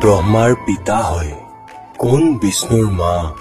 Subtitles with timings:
[0.00, 1.32] ব্ৰহ্মাৰ পিতা হয়।
[1.98, 3.32] কোন বিষ্ণুৰ মা?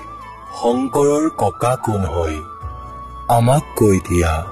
[0.61, 2.37] শংকৰৰ ককা কোন হয়?
[3.27, 4.45] আমাক কৈ দিয়া।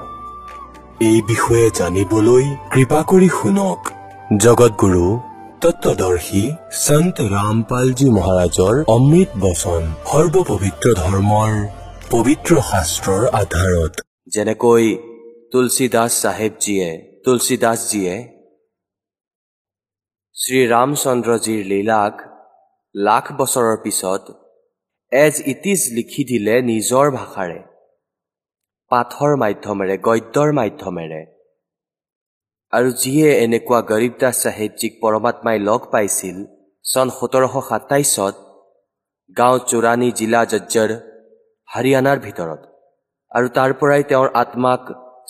[1.00, 3.80] এই বিষয়ে জানিবলৈ কৃপা কৰি শুনক।
[4.36, 5.20] জগতগুৰু
[5.60, 11.52] তত্বদৰ্শী সন্ত ৰামপালজী মহাৰাজৰ অমৃত বচন সৰ্বপবিত্ৰ ধৰ্মৰ
[12.10, 14.84] পবিত্ৰ শাস্ত্ৰৰ আধাৰত। যেনেকৈ
[15.52, 16.88] তুলসীদাস চাহেবজীয়ে
[17.24, 18.37] তুলসীদাসজীয়ে
[20.38, 22.14] শ্ৰীৰামচন্দ্ৰজীৰ লীলাক
[22.94, 24.34] লাখ বছৰৰ পিছত
[25.12, 27.58] এজ ইট ইজ লিখি দিলে নিজৰ ভাষাৰে
[28.90, 31.20] পাঠৰ মাধ্যমেৰে গদ্যৰ মাধ্যমেৰে।
[32.72, 36.36] আৰু যিয়ে এনেকুৱা গৰীবদাস চাহেবজীক পৰমাত্মাই লগ পাইছিল
[36.84, 38.34] চন সোতৰশ সাতাইছত
[39.36, 40.90] গাঁও চোৰাণী জিলা জজ্জৰ
[41.68, 42.60] হাৰিয়ানাৰ ভিতৰত।
[43.36, 44.82] আৰু তাৰ পৰাই তেওঁৰ আত্মাক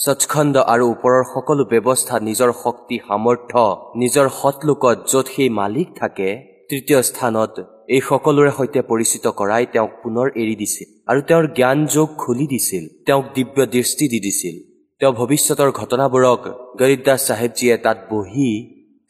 [0.04, 3.62] স্বচ্ছন্দ আৰু ওপৰৰ সকলো ব্যৱস্থা নিজৰ শক্তি সামৰ্থ্য
[4.02, 6.28] নিজৰ সৎলোকত য'ত সেই মালিক থাকে
[6.70, 7.54] তৃতীয় স্থানত
[7.94, 12.84] এই সকলোৰে সৈতে পৰিচিত কৰাই তেওঁক পুনৰ এৰি দিছিল আৰু তেওঁৰ জ্ঞান যোগ খুলি দিছিল
[13.06, 14.56] তেওঁক দিব্য দৃষ্টি দি দিছিল।
[15.00, 16.40] তেওঁ ভৱিষ্যতৰ ঘটনাবোৰক
[16.80, 18.50] গৰীবদাস চাহেবজীয়ে তাত বহি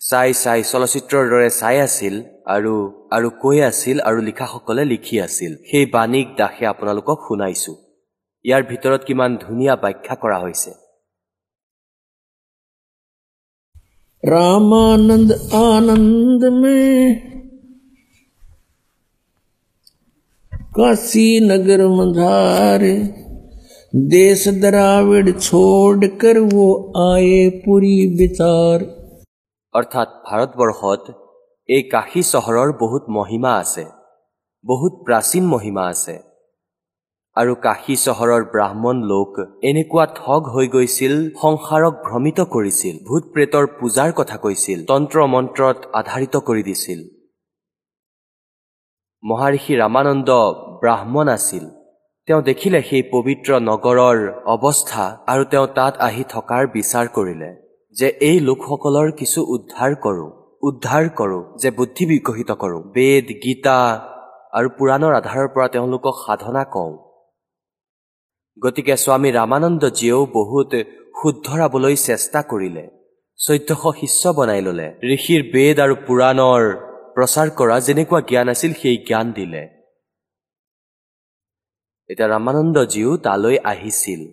[0.01, 2.15] চাই চাই চলচ্চিত্ৰৰ দৰে চাই আছিল
[2.55, 2.75] আৰু
[3.17, 7.73] আৰু কৈ আছিল আৰু লিখাসকলে লিখি আছিল। সেই বাণীক দাসে আপোনালোকক শুনাইছো।
[8.48, 10.72] ইয়াৰ ভিতৰত কিমান ধুনীয়া ব্যাখ্যা কৰা হৈছে
[14.24, 17.16] रामानंद आनंद में
[20.76, 22.94] काशी नगर मझारे
[23.94, 26.68] देश द्राविड छोड़ कर वो
[27.02, 28.86] आए पुरी विचार
[29.74, 31.14] অৰ্থাৎ ভাৰতবৰ্ষত
[31.70, 33.86] এই কাশী চহৰৰ বহুত মহিমা আছে
[34.66, 36.16] বহুত প্ৰাচীন মহিমা আছে
[37.41, 39.31] আৰু কাশী চহৰৰ ব্ৰাহ্মণ লোক
[39.71, 46.35] এনেকুৱা ঠগ হৈ গৈছিল সংসাৰক ভ্ৰমিত কৰিছিল ভূত প্ৰেতৰ পূজাৰ কথা কৈছিল তন্ত্ৰ মন্ত্ৰত আধাৰিত
[46.49, 47.01] কৰি দিছিল।
[49.23, 50.31] মহাৰিষি ৰামানন্দ
[50.83, 51.65] ব্ৰাহ্মণ আছিল।
[52.29, 54.19] তেওঁ দেখিলে সেই পবিত্ৰ নগৰৰ
[54.55, 57.51] অৱস্থা আৰু তেওঁ তাত আহি থকাৰ বিচাৰ কৰিলে
[57.97, 60.31] যে এই লোকসকলৰ কিছু উদ্ধাৰ কৰোঁ
[60.63, 63.79] উদ্ধাৰ কৰোঁ যে বুদ্ধি বিকশিত কৰোঁ। বেদ গীতা
[64.59, 66.93] আৰু পুৰাণৰ আধাৰৰ পৰা তেওঁলোকক সাধনা কওঁ।
[68.65, 70.75] গতিকে স্বামী ৰামানন্দজীয়েও বহুত
[71.23, 72.89] শুদ্ধৰাবলৈ চেষ্টা কৰিলে।
[73.37, 76.77] চৈধ্যশ শিষ্য বনাই ল'লে। ঋষিৰ বেদ আৰু পুৰাণৰ
[77.15, 79.69] প্ৰচাৰ কৰা যেনেকুৱা জ্ঞান আছিল সেই জ্ঞান দিলে।
[82.09, 84.33] এতিয়া ৰামানন্দজীও তালৈ আহিছিল।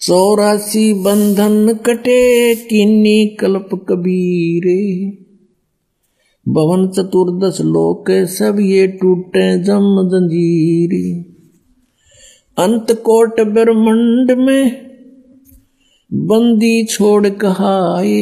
[0.00, 5.10] চৌৰাশী বন্ধন কটে কিনি কল্প কবীৰে।
[6.54, 11.31] ভৱন চতুৰ্দশ লোকে চবিয়ে টুটে জম জঞ্জীৰ।
[12.61, 14.65] अंत कोट ब्रह्मंड में
[16.27, 18.19] बंदी छोड़ कहाए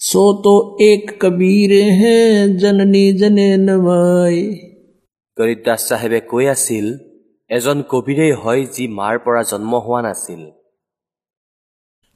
[0.00, 2.18] सो तो एक कबीर है
[2.58, 4.40] जननी जने नवाए
[5.36, 6.86] গৰীবদাস চাহেবে কৈ আছিল
[7.50, 10.42] এজন কবিৰেই হয় যি মাৰ পৰা জন্ম হোৱা নাছিল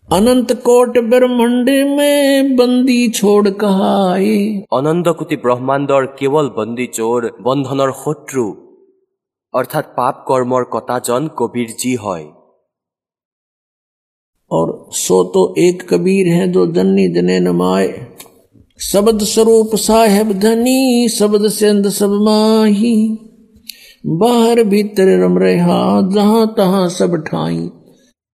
[0.08, 4.36] अनंत कोट ब्रह्मंड में बंदी छोड़ कहाए
[4.72, 8.44] অনন্ত কোটি ব্ৰহ্মাণ্ডৰ কেৱল বন্দী চোৰ বন্ধনৰ শত্ৰু
[9.54, 12.26] অৰ্থাৎ পাপ কৰ্মৰ কটাজন কবিৰজী হয়
[14.50, 17.88] और सो तो एक कबीर है जो जन्नी जने नमाए
[18.82, 22.92] शब्द स्वरूप साहेब धनी शब्द सेंद सब माही
[24.18, 25.80] बाहर भीतर रम रहा
[26.12, 27.60] जहां तहां सब ठाई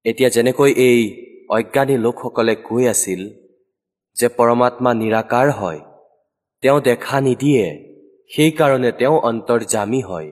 [0.04, 1.00] এতিয়া যেনেকৈ এই
[1.50, 3.20] অজ্ঞানী লোকসকলে কৈ আছিল
[4.16, 5.80] যে পৰমাত্মা নিৰাকাৰ হয়
[6.62, 7.66] তেওঁ দেখা নিদিয়ে
[8.30, 10.28] সেইকাৰণে তেওঁ অন্তৰ্জামী হয়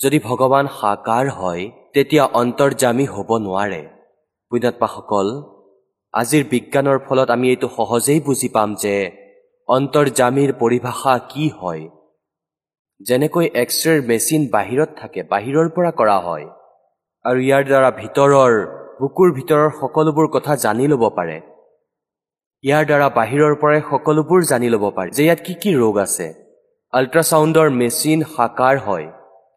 [0.00, 1.62] যদি ভগৱান সাকাৰ হয়
[1.94, 3.82] তেতিয়া অন্তৰ্জামী হ'ব নোৱাৰে।
[4.52, 5.26] পুণ্যাত্মাসকল
[6.14, 8.94] আজিৰ বিজ্ঞানৰ ফলত আমি এইটো সহজেই বুজি পাম যে
[9.68, 11.84] অন্তৰ্জামীৰ পৰিভাষা কি হয়।
[13.00, 16.46] যেনেকৈ এক্স ৰেৰ মেচিন বাহিৰত থাকে বাহিৰৰ পৰা কৰা হয়
[17.24, 18.52] আৰু ইয়াৰ দ্বাৰা ভিতৰৰ
[19.00, 21.38] বুকুৰ ভিতৰৰ সকলোবোৰ কথা জানি ল'ব পাৰে।
[22.64, 26.26] ইয়াৰ দ্বাৰা বাহিৰৰ পৰাই সকলোবোৰ জানি ল'ব পাৰে যে ইয়াত কি কি ৰোগ আছে।
[26.92, 29.06] আল্ট্ৰাচাউণ্ডৰ মেচিন সাকাৰ হয়।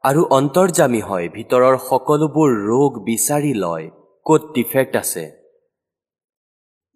[0.04, 3.86] আৰু অন্তৰ্জামী হয় ভিতৰৰ সকলোবোৰ ৰোগ বিচাৰি লয়
[4.25, 5.24] ক'ত ডিফেক্ট আছে।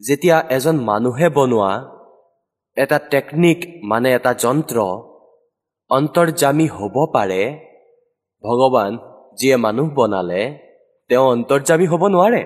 [0.02, 1.72] যেতিয়া এজন মানুহে বনোৱা
[2.78, 4.78] এটা টেকনিক মানে এটা যন্ত্ৰ
[5.92, 7.42] অন্তৰ্জামী হ'ব পাৰে
[8.44, 8.92] ভগৱান
[9.38, 10.42] যিয়ে মানুহ বনালে
[11.10, 12.44] তেওঁ অন্তৰ্জামী হ'ব নোৱাৰে।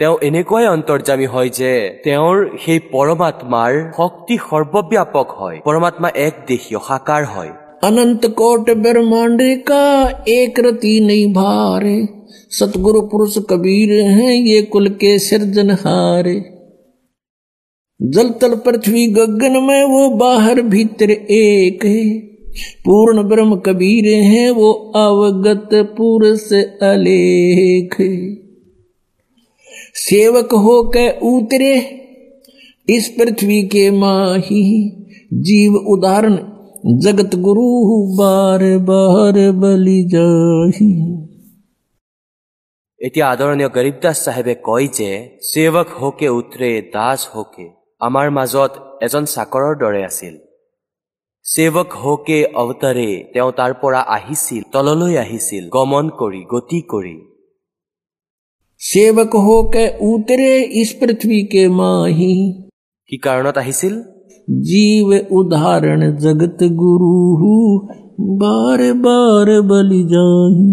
[0.00, 1.72] তেওঁ এনেকুৱাই অন্তৰ্জামী হয় যে
[2.04, 7.52] তেওঁৰ সেই পৰমাত্মাৰ শক্তি সৰ্বব্যাপক হয় পৰমাত্মা এক দেশীয় সাকাৰ হয়।
[7.84, 12.08] अनंत कोट ब्रह्मांड का एक रति नहीं भारे।
[12.50, 16.44] सतगुरु पुरुष कबीर हैं, ये कुल के सिरजनहारे
[18.02, 22.18] जल तल पृथ्वी गगन में वो बाहर भीतर एक है।
[22.84, 26.52] पूर्ण ब्रह्म कबीर है, वो अवगत पुरुष
[26.82, 27.96] अलेख
[29.94, 31.74] सेवक हो के उतरे,
[32.88, 34.98] इस पृथ्वी के माही।
[35.32, 36.38] जीव उदाहरण
[36.99, 37.67] जगत गुरु
[38.17, 40.91] बार बार बलि जाही
[43.01, 45.09] এতিয়া আদৰণীয় গৰীবদাস চাহেবে কয় যে
[45.49, 47.65] সেৱক হোকে উতৰে দাস হোকে
[48.01, 48.71] আমাৰ মাজত
[49.05, 50.35] এজন চাকৰৰ দৰে আছিল
[51.45, 57.17] সেৱক হোকে অৱতাৰে তেওঁ তাৰ পৰা আহিছিল তললৈ আহিছিল গমন কৰি গতি কৰি
[58.81, 60.51] सेवक हो के उतरे
[60.81, 62.33] इस पृथ्वी के माही
[63.09, 63.93] কি কাৰণত আহিছিল
[64.65, 67.55] जीव उदाहरण जगत गुरु
[68.39, 70.69] बार बार बलि जाही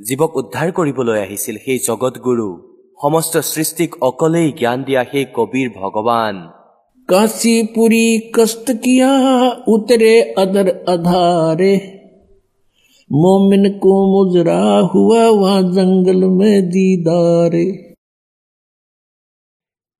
[0.00, 2.46] জীৱক উদ্ধাৰ কৰিবলৈ আহিছিল সেই জগতগুৰু
[3.00, 6.36] সমস্ত সৃষ্টিক অকলেই জ্ঞান দিয়া সেই কবিৰ ভগৱান
[7.08, 9.10] काशीपुरी कष्ट किया
[9.68, 11.74] उतरे अदर अधारे
[13.10, 14.62] मोमिन को मुजरा
[14.94, 17.64] हुआ वहां जंगल में दीदारे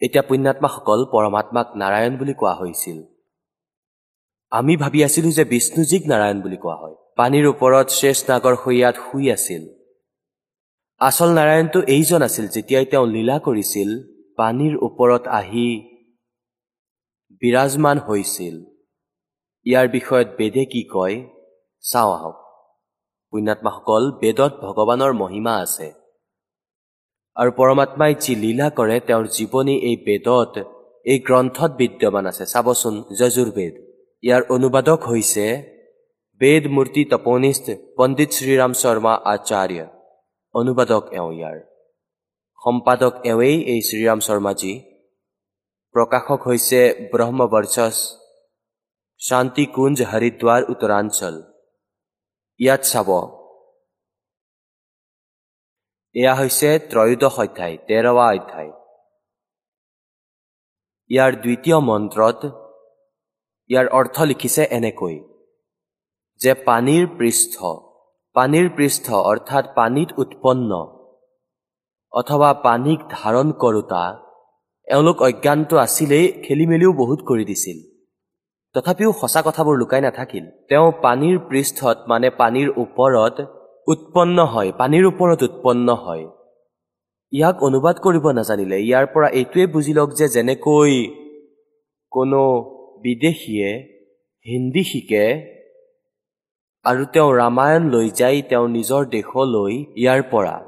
[0.02, 3.04] এতিয়া পুণ্যাত্মাসকল পৰমাত্মাক নাৰায়ণ বুলি কোৱা হৈছিল।
[4.52, 9.32] আমি ভাবি আছিলো যে বিষ্ণুজীক নাৰায়ণ বুলি কোৱা হয়। পানীৰ ওপৰত শেষ নাগৰ হৈয়াত শুই
[9.32, 9.64] আছিল।
[11.00, 13.90] আচল নাৰায়ণটো এইজন আছিল যেতিয়াই তেওঁ লীলা কৰিছিল
[14.38, 15.68] পানীৰ ওপৰত আহি
[17.42, 18.56] বিৰাজমান হৈছিল।
[19.66, 21.30] ইয়াৰ বিষয়ত বেদে কি কয়
[21.82, 22.38] চাওঁ আহক।
[23.32, 26.01] পুণ্যাত্মাসকল বেদত ভগৱানৰ মহিমা আছে।
[27.38, 30.54] আৰু পৰমাত্মাই যি লীলা কৰে তেওঁৰ জীৱনী এই বেদত
[31.06, 33.74] এই গ্ৰন্থত বিদ্যমান আছে। চাবচোন যজুৰ্বেদ।
[34.24, 35.46] ইয়াৰ অনুবাদক হৈছে
[36.42, 37.66] বেদ মূৰ্তি তপনিষ্ঠ
[37.98, 39.80] পণ্ডিত শ্ৰীৰাম শৰ্মা আচাৰ্য।
[40.56, 41.58] অনুবাদক এওঁ ইয়াৰ।
[42.62, 44.74] সম্পাদক এওঁৱেই এই শ্ৰীৰাম শৰ্মাজী।
[45.96, 46.80] প্ৰকাশক হৈছে
[47.14, 47.96] ব্ৰহ্মবৰ্চস
[49.22, 51.36] শান্তি কুঞ্জ হৰিদ্বাৰ উত্তৰাঞ্চল।
[52.60, 53.10] ইয়াত চাব
[56.16, 58.72] এয়া হৈছে ত্ৰয়োদশ অধ্যায় তেৰৱা অধ্যায়।
[61.12, 62.42] ইয়াৰ দ্বিতীয় মন্ত্ৰত
[63.70, 65.16] ইয়াৰ অৰ্থ লিখিছে এনেকৈ
[66.42, 67.56] যে পানীৰ পৃষ্ঠ
[68.36, 70.72] পানীৰ পৃষ্ঠ অৰ্থাৎ পানীত উৎপন্ন
[72.14, 74.04] অথবা পানীক ধাৰণ কৰোতা
[74.88, 77.78] এওঁলোক অজ্ঞানটো আছিলেই খেলি মেলিও বহুত কৰি দিছিল।
[78.76, 83.38] তথাপিও সঁচা কথাবোৰ লুকাই নাথাকিল। তেওঁ পানীৰ পৃষ্ঠত মানে পানীৰ ওপৰত
[83.88, 86.26] উৎপন্ন হয় পানীৰ ওপৰত উৎপন্ন হয়।
[87.32, 91.08] ইয়াক অনুবাদ কৰিব নাজানিলে। ইয়াৰ পৰা এইটোৱে বুজি লওক যে যেনেকৈ
[92.12, 92.42] কোনো
[93.02, 93.70] বিদেশীয়ে
[94.46, 95.52] হিন্দী শিকে
[96.86, 100.68] আৰু তেওঁ ৰামায়ণ লৈ যায় তেওঁ নিজৰ দেশলৈ ইয়াৰ পৰা।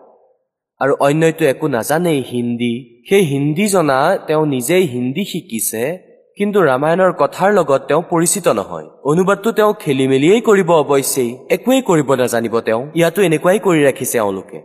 [0.80, 7.51] আৰু অন্যইতো একো নাজানেই হিন্দী। সেই হিন্দী জনা তেওঁ নিজেই হিন্দী শিকিছে। কিন্তু ৰামায়ণৰ কথাৰ
[7.53, 13.19] লগত তেওঁ পৰিচিত নহয় অনুবাদটো তেওঁ খেলি মেলিয়েই কৰিব অৱশ্যেই একোৱেই কৰিব নাজানিব তেওঁ ইয়াতো
[13.29, 14.61] এনেকুৱাই কৰি ৰাখিছে এওঁলোকে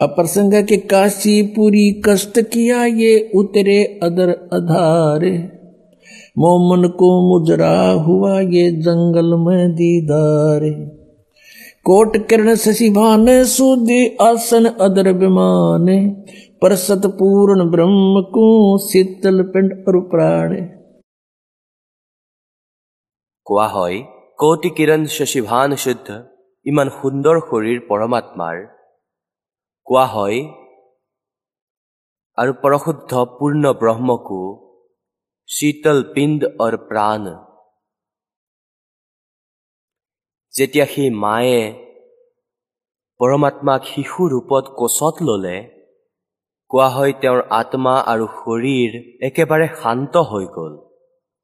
[0.00, 5.30] अप्रसंग के काशीपुरी कष्ट किया ये उतरे अदर अधारे
[6.38, 10.72] मोमन को मुजरा हुआ ये जंगल में दीदारे
[11.84, 15.98] कोट किरण शशि भान सुदि आसन अदर विमाने
[16.62, 18.46] पर सतपूर्ण ब्रह्म को
[18.86, 20.56] शीतल पिंड और प्राण
[23.46, 23.96] কোৱা হয়
[24.38, 26.08] কৌটি কিৰণ শশীভান শুদ্ধ
[26.66, 28.56] ইমান সুন্দৰ শৰীৰ পৰমাত্মাৰ
[29.86, 30.38] কোৱা হয়
[32.38, 34.40] আৰু পৰশুদ্ধ পূৰ্ণ ব্ৰহ্মকো
[35.48, 37.22] শীতল পিণ্ড অৰ প্ৰাণ
[40.54, 41.60] যেতিয়া সেই মায়ে
[43.20, 45.56] পৰমাত্মাক শিশু ৰূপত কোচত ললে
[46.71, 48.91] কোৱা হয় তেওঁৰ আত্মা আৰু শৰীৰ
[49.27, 50.73] একেবাৰে শান্ত হৈ গ'ল।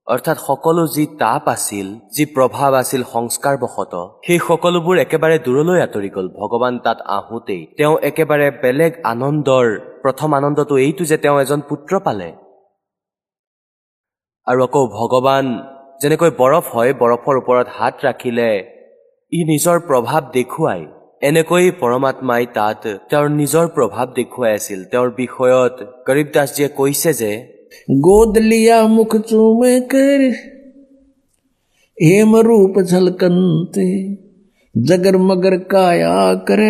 [0.08, 3.94] অৰ্থাৎ সকলো যি তাপ আছিল যি প্ৰভাৱ আছিল সংস্কাৰবশত
[4.26, 9.66] সেই সকলোবোৰ একেবাৰে দূৰলৈ আঁতৰি গ'ল। ভগৱান তাত আহোঁতেই তেওঁ একেবাৰে বেলেগ আনন্দৰ
[10.04, 12.30] প্ৰথম আনন্দটো এইটো যে তেওঁ এজন পুত্ৰ পালে।
[14.48, 15.46] আৰু আকৌ ভগৱান
[16.02, 18.52] যেনেকৈ বৰফ হয় বৰফৰ ওপৰত হাত ৰাখিলে
[19.32, 20.82] ই নিজৰ প্ৰভাৱ দেখুৱাই
[21.22, 25.76] এনেকৈ পৰমাত্মাই তাত তেওঁৰ নিজৰ প্ৰভাৱ দেখুৱাই আছিল। তেওঁৰ বিষয়ত
[26.08, 27.32] গৰীব দাসজীয়ে কৈছে যে
[28.02, 29.74] গোদলিয়া মুখ চুমে
[31.98, 32.76] হেম ৰূপ
[34.76, 36.16] জগৰ মগৰ কায়া
[36.48, 36.70] কৰে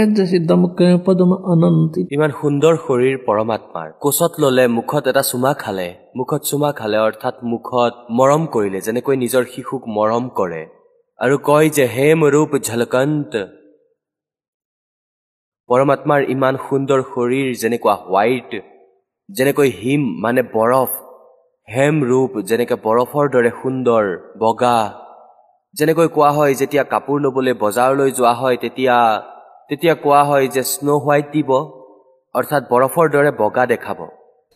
[1.06, 6.98] পদম অনন্ত। ইমান সুন্দৰ শৰীৰ পৰমাত্মাৰ। কোচত ল'লে মুখত এটা চুমা খালে। মুখত চুমা খালে
[6.98, 10.64] অৰ্থাৎ মুখত মৰম কৰিলে যেনেকৈ নিজৰ শিশুক মৰম কৰে।
[11.20, 13.34] আৰু কয় যে হেম ৰূপ ঝলকন্ত
[15.69, 18.51] পৰমাত্মাৰ ইমান সুন্দৰ শৰীৰ যেনেকুৱা হোৱাইট
[19.29, 20.91] যেনেকৈ হিম মানে বৰফ
[21.69, 24.05] হেম ৰূপ যেনেকৈ বৰফৰ দৰে সুন্দৰ
[24.39, 24.79] বগা
[25.75, 28.97] যেনেকৈ কোৱা হয় যেতিয়া কাপোৰ ল'বলৈ বজাৰলৈ যোৱা হয় তেতিয়া
[29.71, 31.51] তেতিয়া কোৱা হয় যে স্ন' হোৱাইট দিব
[32.35, 34.01] অৰ্থাৎ বৰফৰ দৰে বগা দেখাব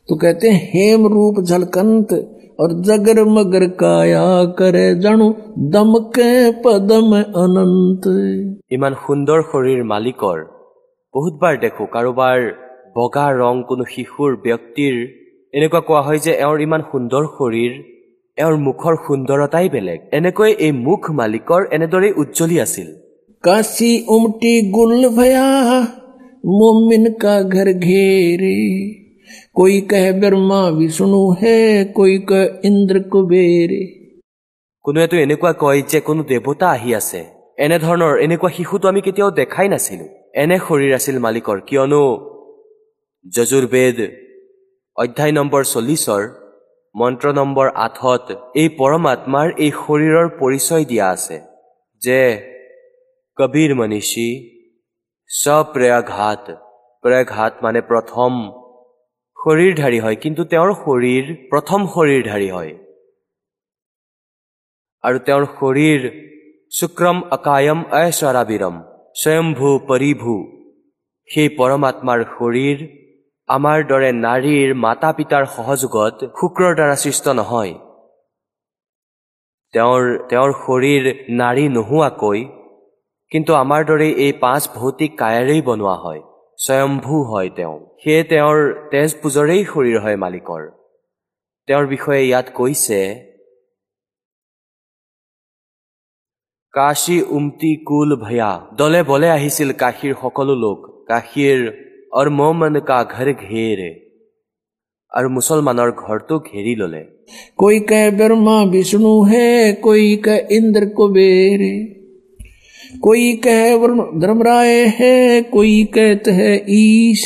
[0.08, 2.10] तो कहते हैं हेम रूप झलकंत
[2.58, 4.24] और जगर मगर काया
[4.58, 5.28] करे जणु
[5.70, 6.32] दम के
[6.62, 8.04] पदम अनंत
[8.72, 10.38] ইমান সুন্দৰ শৰীৰ মালিকৰ
[11.14, 12.38] বহুতবাৰ দেখো কাৰোবাৰ
[12.96, 14.94] বগা ৰং কোনো শিশুৰ ব্যক্তিৰ
[15.54, 17.72] এনেকুৱা কোৱা হয় যে এওঁৰ ইমান সুন্দৰ শৰীৰ
[18.38, 22.88] এওঁৰ মুখৰ সুন্দৰতাই বেলেগ এনেকৈ এই মুখ মালিকৰ এনেদৰেই উজ্জ্বলি আছিল
[23.44, 25.48] काशी उमटी गुल भया
[26.50, 28.54] मोमिन का घर घेरे
[29.54, 31.58] कोई कह ब्रह्मा विष्णु है
[31.96, 33.82] कोई कह इंद्र कुबेरे
[34.84, 37.20] কোনোৱেতো এনেকুৱা কয় যে কোনো দেৱতা আহি আছে
[37.58, 42.03] এনেধৰণৰ এনেকুৱা শিশুটো আমি কেতিয়াও দেখাই নাছিলো এনে শৰীৰ আছিল মালিকৰ। কিয়নো
[43.35, 43.97] যজুৰ্বেদ
[44.97, 46.23] অধ্যায় নম্বৰ চল্লিছৰ
[46.95, 48.25] মন্ত্ৰ নম্বৰ আঠত
[48.61, 51.37] এই পৰমাত্মাৰ এই শৰীৰৰ পৰিচয় দিয়া আছে
[52.01, 52.19] যে
[53.37, 54.29] কবীৰ মনীষী
[55.29, 56.43] স্বপ্ৰয়াঘাত
[57.03, 58.31] প্ৰয়াঘাত মানে প্ৰথম
[59.37, 62.73] শৰীৰধাৰী হয় কিন্তু তেওঁৰ শৰীৰ প্ৰথম শৰীৰধাৰী হয়।
[65.03, 66.01] আৰু তেওঁৰ শৰীৰ
[66.71, 68.75] শুক্ৰম অকায়ম ঐশ্বৰাবীৰম
[69.15, 70.33] স্বয়ম্ভু পৰিভু
[71.29, 72.79] সেই পৰমাত্মাৰ শৰীৰ
[73.49, 77.73] আমাৰ দৰে নাৰীৰ মাতা পিতাৰ সহযোগত শুক্ৰৰ দ্বাৰা সৃষ্ট নহয়।
[79.73, 81.03] তেওঁৰ তেওঁৰ শৰীৰ
[81.41, 82.39] নাৰী নোহোৱাকৈ
[83.31, 86.21] কিন্তু আমাৰ দৰে এই পাঁচ ভৌতিক কায়াৰেই বনোৱা হয়
[86.59, 88.57] স্বয়ম্ভু হয় তেওঁ। সেয়ে তেওঁৰ
[88.91, 90.61] তেজ পূজৰেই শৰীৰ হয় মালিকৰ।
[91.67, 92.99] তেওঁৰ বিষয়ে ইয়াত কৈছে
[96.74, 100.78] কাশী উমতি কুল ভয়া দলে বলে আহিছিল কাশীৰ সকলো লোক
[101.10, 101.60] কাশীৰ
[102.18, 103.90] অৰ মন কা ঘৰ ঘেৰে
[105.12, 107.02] আৰু মুছলমানৰ ঘৰটো ঘেৰি ললে
[107.56, 109.48] कोई कह ब्रह्मा विष्णु है
[109.80, 111.74] कोई कह इंद्र कुबेरे
[113.00, 115.14] कोई कह वरुण धर्मराय है
[115.54, 117.24] कोई कहत है ईश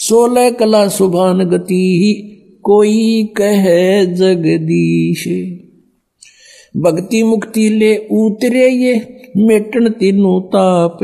[0.00, 1.84] सोलह कला सुभान गति
[2.64, 2.96] कोई
[3.36, 3.64] कह
[4.14, 5.24] जगदीश
[6.82, 8.94] भक्ति मुक्ति ले उतरे ये
[9.38, 10.98] मेटन तीनों ताप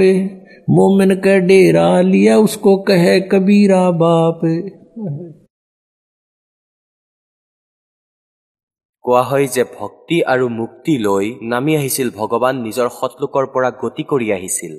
[0.71, 4.41] मोमिन का डेरा लिया उसको कहे कबीरा बाप
[9.05, 14.27] কোৱা হয় যে ভক্তি আৰু মুক্তি লৈ নামি আহিছিল ভগৱান নিজৰ সৎলোকৰ পৰা গতি কৰি
[14.33, 14.73] আহিছিল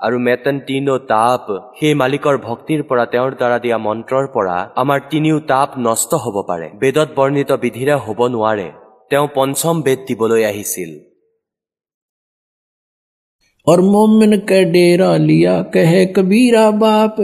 [0.00, 1.44] আৰু মেতন তিনো তাপ
[1.78, 6.68] সেই মালিকৰ ভক্তিৰ পৰা তেওঁৰ দ্বাৰা দিয়া মন্ত্ৰৰ পৰা আমাৰ তিনিও তাপ নষ্ট হ'ব পাৰে
[6.80, 8.68] বেদত বৰ্ণিত বিধিৰে হ'ব নোৱাৰে
[9.10, 10.92] তেওঁ পঞ্চম বেদ দিবলৈ আহিছিল
[13.66, 17.20] और मोमिन का डेरा लिया कहे कबीरा बाप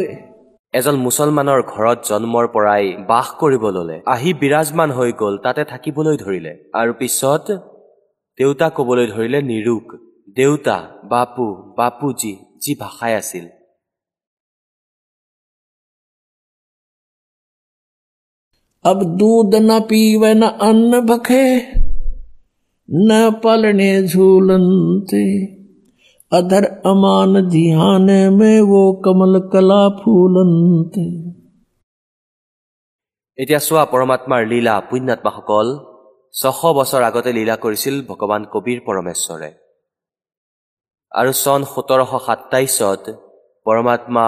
[0.75, 6.53] এজন মুছলমানৰ ঘৰত জন্মৰ পৰাই বাস কৰিব ললে আহি বিৰাজমান হৈ গল তাতে থাকিবলৈ ধৰিলে
[6.75, 7.47] আৰু পিছত
[8.39, 9.87] দেউতা কবলৈ ধৰিলে নিৰুক
[10.37, 10.77] দেউতা
[11.11, 11.47] বাপু
[11.77, 12.35] বাপুজী
[12.65, 13.47] যি ভাষাই আছিল
[18.85, 21.47] अब दूध न पीवे न अन्न भखे
[22.89, 25.25] न पलने झूलनते
[26.33, 31.07] अधर अमान ध्यान में वो कमल कला फूलनते
[33.39, 35.69] এতিয়া চোৱা পৰমাত্মাৰ লীলা পুণ্যাত্মাসকল
[36.35, 39.49] ছশ বছৰ আগতে লীলা কৰিছিল ভগৱান কবীৰ পৰমেশ্বৰে
[41.20, 43.04] আৰু চন সোতৰশ সাতাইছত
[43.66, 44.28] পৰমাত্মা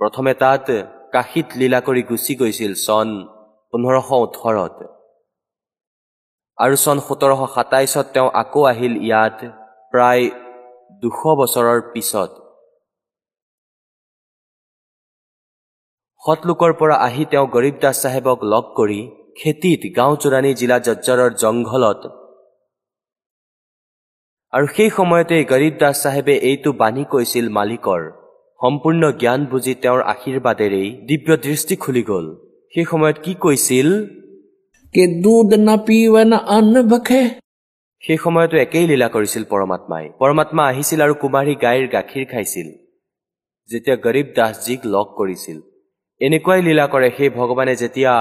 [0.00, 0.66] প্ৰথমে তাত
[1.14, 3.08] কাশীত লীলা কৰি গুচি গৈছিল চন
[3.72, 4.78] পোন্ধৰশ ওঠৰত।
[6.58, 9.38] আৰু চন সোতৰশ সাতাইছত তেওঁ আকৌ আহিল ইয়াত
[9.92, 10.24] প্ৰায়
[11.02, 12.30] দুশ বছৰৰ পিছত।
[16.22, 19.00] সৎলোকৰ পৰা আহি তেওঁ গৰীব দাস চাহেবক লগ কৰি
[19.38, 22.02] খেতিত গাঁও চোৰাণী জিলা জজ্জৰৰ জংঘলত
[24.52, 28.02] আৰু সেই সময়তে গৰীব দাস চাহেবে এইটো বাণী কৈছিল মালিকৰ।
[28.60, 32.26] সম্পূৰ্ণ জ্ঞান বুজি তেওঁৰ আশীৰ্বাদেৰেই দিব্য দৃষ্টি খুলি গ'ল।
[32.74, 33.88] সেই সময়ত কি কৈছিল?
[38.02, 42.68] সেই সময়তো একেই লীলা কৰিছিল পৰমাত্মাই। পৰমাত্মা আহিছিল আৰু কুমাৰী গাইৰ গাখীৰ খাইছিল।
[43.70, 45.58] যেতিয়া গৰীব দাসজীক লগ কৰিছিল
[46.20, 48.14] এনেকুৱাই লীলা কৰে সেই ভগৱানে যেতিয়া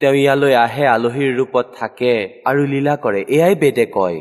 [0.00, 2.12] তেওঁ ইয়ালৈ আহে আলহীৰ ৰূপত থাকে
[2.48, 4.18] আৰু লীলা কৰে এয়াই বেদে কয়।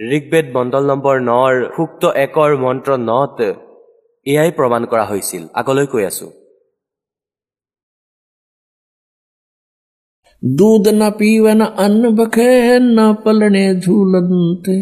[0.00, 3.38] ঋগ্বেদ মণ্ডল নম্বৰ নৰ সুক্ত একৰ মন্ত্ৰ নত
[4.26, 6.28] এয়াই প্ৰমাণ কৰা হৈছিল আগলৈ কৈ আছো
[10.42, 14.76] दूध न पीवे न अन्न भखे न पलने झूलनते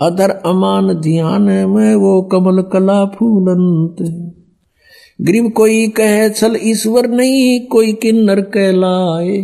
[0.00, 4.08] अधर अमान ध्यान में वो कमल कला फूलनते
[5.20, 9.36] गरीब कोई कहे छल ईश्वर नहीं कोई किन्नर कहलाए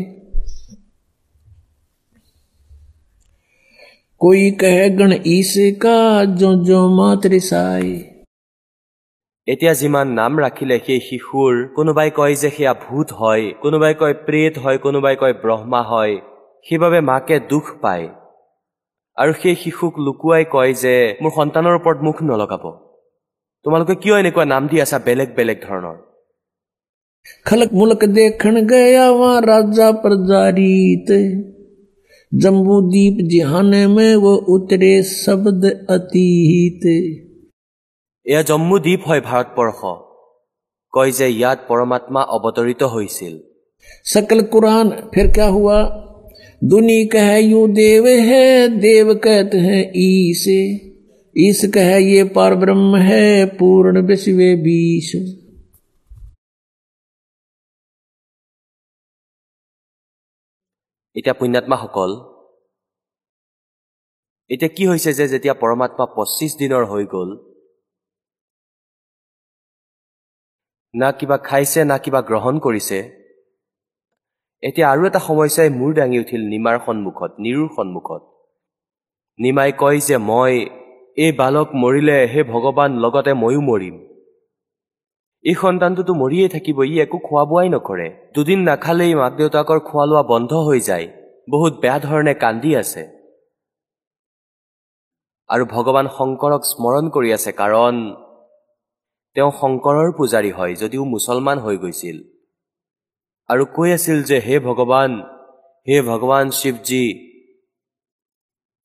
[4.20, 5.98] कोई कहे गण ईसे का
[6.36, 7.92] जो जो मातृसाए
[9.48, 14.54] এতিয়া যিমান নাম ৰাখিলে সেই শিশুৰ কোনোবাই কয় যে সেয়া ভূত হয় কোনোবাই কয় প্ৰেত
[14.58, 16.14] হয় কোনোবাই কয় ব্ৰহ্মা হয়
[16.66, 18.06] সেইবাবে মাকে দুখ পায়
[19.16, 22.64] আৰু সেই শিশুক লুকুৱাই কয় যে মোৰ সন্তানৰ ওপৰত মুখ নলগাব
[23.64, 25.96] তোমালোকে কিয় এনেকুৱা নাম দি আছা বেলেগ বেলেগ ধৰণৰ
[27.46, 29.88] खलक मुलक देखण गया वहां राजा
[32.26, 36.86] प्रजारीत जम्बू दीप जिहाने में वो उतरे शब्द अतीत
[38.26, 39.80] এয়া জম্মু দ্বীপ হয় ভাৰতবৰ্ষ
[40.94, 43.34] কয় যে ইয়াত পৰমাত্মা অৱতৰিত হৈছিল
[44.06, 45.78] सकल कुरान फिर क्या हुआ
[46.62, 50.60] दुनी कहे यू देव है देव कहते हैं ईसे
[51.36, 55.12] ईस कहे ये पार ब्रह्म है पूर्ण विश्व बीस
[61.17, 62.11] এতিয়া পুণ্যাত্মাসকল
[64.49, 67.29] এতিয়া কি হৈছে যে যেতিয়া পৰমাত্মা পঁচিছ দিনৰ হৈ গ'ল
[70.93, 72.99] না কিবা খাইছে না কিবা গ্ৰহণ কৰিছে
[74.63, 78.21] এতিয়া আৰু এটা সমস্যাই মূৰ দাঙি উঠিল নিমাৰ সন্মুখত নিৰুৰ সন্মুখত।
[79.39, 80.53] নিমাই কয় যে মই
[81.23, 83.95] এই বালক মৰিলে হে ভগৱান লগতে ময়ো মৰিম।
[85.45, 90.23] এই সন্তানটোতো মৰিয়েই থাকিব ই একো খোৱা বোৱাই নকৰে। দুদিন নাখালেই মাক দেউতাকৰ খোৱা লোৱা
[90.31, 91.07] বন্ধ হৈ যায়।
[91.53, 93.03] বহুত বেয়া ধৰণে কান্দি আছে।
[95.49, 97.95] আৰু ভগৱান শংকৰক স্মৰণ কৰি আছে কাৰণ
[99.35, 102.17] তেওঁ শংকৰৰ পূজাৰী হয় যদিও মুছলমান হৈ গৈছিল।
[103.49, 105.11] আৰু কৈ আছিল যে হে ভগৱান
[105.87, 107.05] হে ভগৱান শিৱজী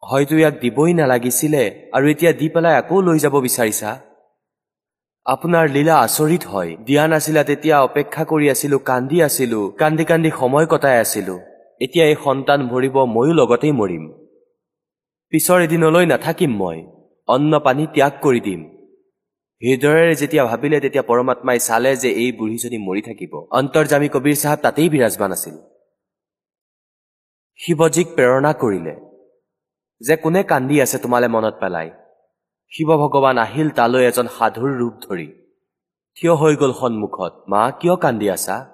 [0.03, 3.91] হয়তো ইয়াক দিবই নালাগিছিলে আৰু এতিয়া দি পেলাই আকৌ লৈ যাব বিচাৰিছা?
[5.27, 10.67] আপোনাৰ লীলা আচৰিত হয়। দিয়া নাছিলা তেতিয়া অপেক্ষা কৰি আছিলো কান্দি আছিলো কান্দি কান্দি সময়
[10.67, 11.41] কটাই আছিলো।
[11.81, 14.05] এতিয়া এই সন্তান মৰিব ময়ো লগতেই মৰিম।
[15.33, 16.79] পিছৰ এদিনলৈ নাথাকিম মই।
[17.29, 18.61] অন্ন পানী ত্যাগ কৰি দিম।
[19.63, 24.89] হৃদয়েৰে যেতিয়া ভাবিলে তেতিয়া পৰমাত্মাই চালে যে এই বুঢ়ীজনী মৰি থাকিব। অন্তৰ্জামী কবিৰ চাহাব তাতেই
[24.89, 25.57] বিৰাজমান আছিল।
[27.61, 28.95] শিৱজীক প্ৰেৰণা কৰিলে।
[30.01, 31.91] যে কোনে কান্দি আছে তোমালে মনত পেলাই।
[32.73, 35.27] শিৱ ভগৱান আহিল তালৈ এজন সাধুৰ ৰূপ ধৰি।
[36.17, 38.67] থিয় হৈ গ'ল সন্মুখত। মা কিয় কান্দি আছা?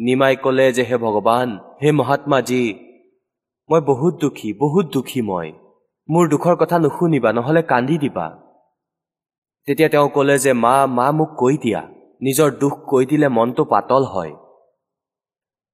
[0.00, 2.74] নিমাই কলে যে হে ভগৱান হে মহাত্মাজী
[3.70, 5.52] মই বহুত দুখী বহুত দুখী মই।
[6.10, 8.26] মোৰ দুখৰ কথা নুশুনিবা নহলে কান্দি দিবা।
[9.64, 11.82] তেতিয়া তেওঁ কলে যে মা মা মোক কৈ দিয়া।
[12.22, 14.34] নিজৰ দুখ কৈ দিলে মনটো পাতল হয়।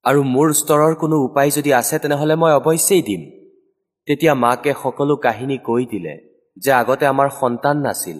[0.04, 3.22] আৰু মোৰ স্তৰৰ কোনো উপায় যদি আছে তেনেহলে মই অৱশ্যেই দিম।
[4.06, 8.18] তেতিয়া মাকে সকলো কাহিনী কৈ দিলে। যে আগতে আমাৰ সন্তান নাছিল।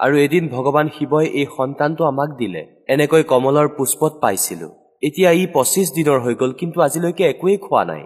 [0.00, 4.68] আৰু এদিন ভগৱান শিৱই এই সন্তানটো আমাক দিলে। এনেকৈ কমলৰ পুষ্পত পাইছিলো।
[5.02, 8.02] এতিয়া ই পঁচিছ দিনৰ হৈ গ'ল কিন্তু আজিলৈকে একোৱেই খোৱা নাই।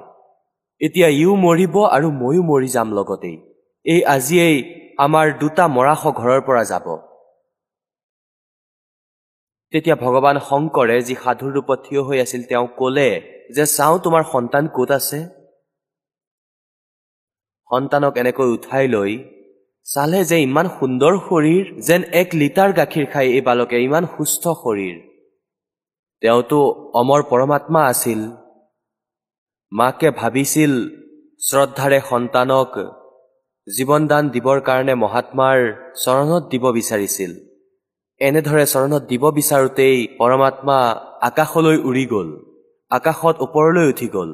[0.81, 3.37] এতিয়া ইও মৰিব আৰু ময়ো মৰি যাম লগতেই।
[3.87, 4.59] এই আজিয়েই
[4.99, 6.87] আমাৰ দুটা মৰাশ ঘৰৰ পৰা যাব।
[9.73, 13.11] তেতিয়া ভগৱান শংকৰে যি সাধুৰ ৰূপত থিয় হৈ আছিল তেওঁ কলে
[13.51, 15.19] যে চাওঁ তোমাৰ সন্তান ক'ত আছে?
[17.71, 19.13] সন্তানক এনেকৈ উঠাই লৈ
[19.87, 24.97] চালে যে ইমান সুন্দৰ শৰীৰ যেন এক লিটাৰ গাখীৰ খাই এই বালকে ইমান সুস্থ শৰীৰ।
[26.23, 26.59] তেওঁতো
[27.01, 28.21] অমৰ পৰমাত্মা আছিল।
[29.73, 30.73] মাকে ভাবিছিল
[31.49, 32.71] শ্ৰদ্ধাৰে সন্তানক
[33.67, 35.59] জীৱনদান দিবৰ কাৰণে মহাত্মাৰ
[36.05, 37.31] চৰণত দিব বিচাৰিছিল।
[38.21, 40.79] এনেদৰে চৰণত দিব বিচাৰোতেই পৰমাত্মা
[41.29, 42.29] আকাশলৈ উৰি গ'ল
[42.91, 44.31] আকাশত ওপৰলৈ উঠি গ'ল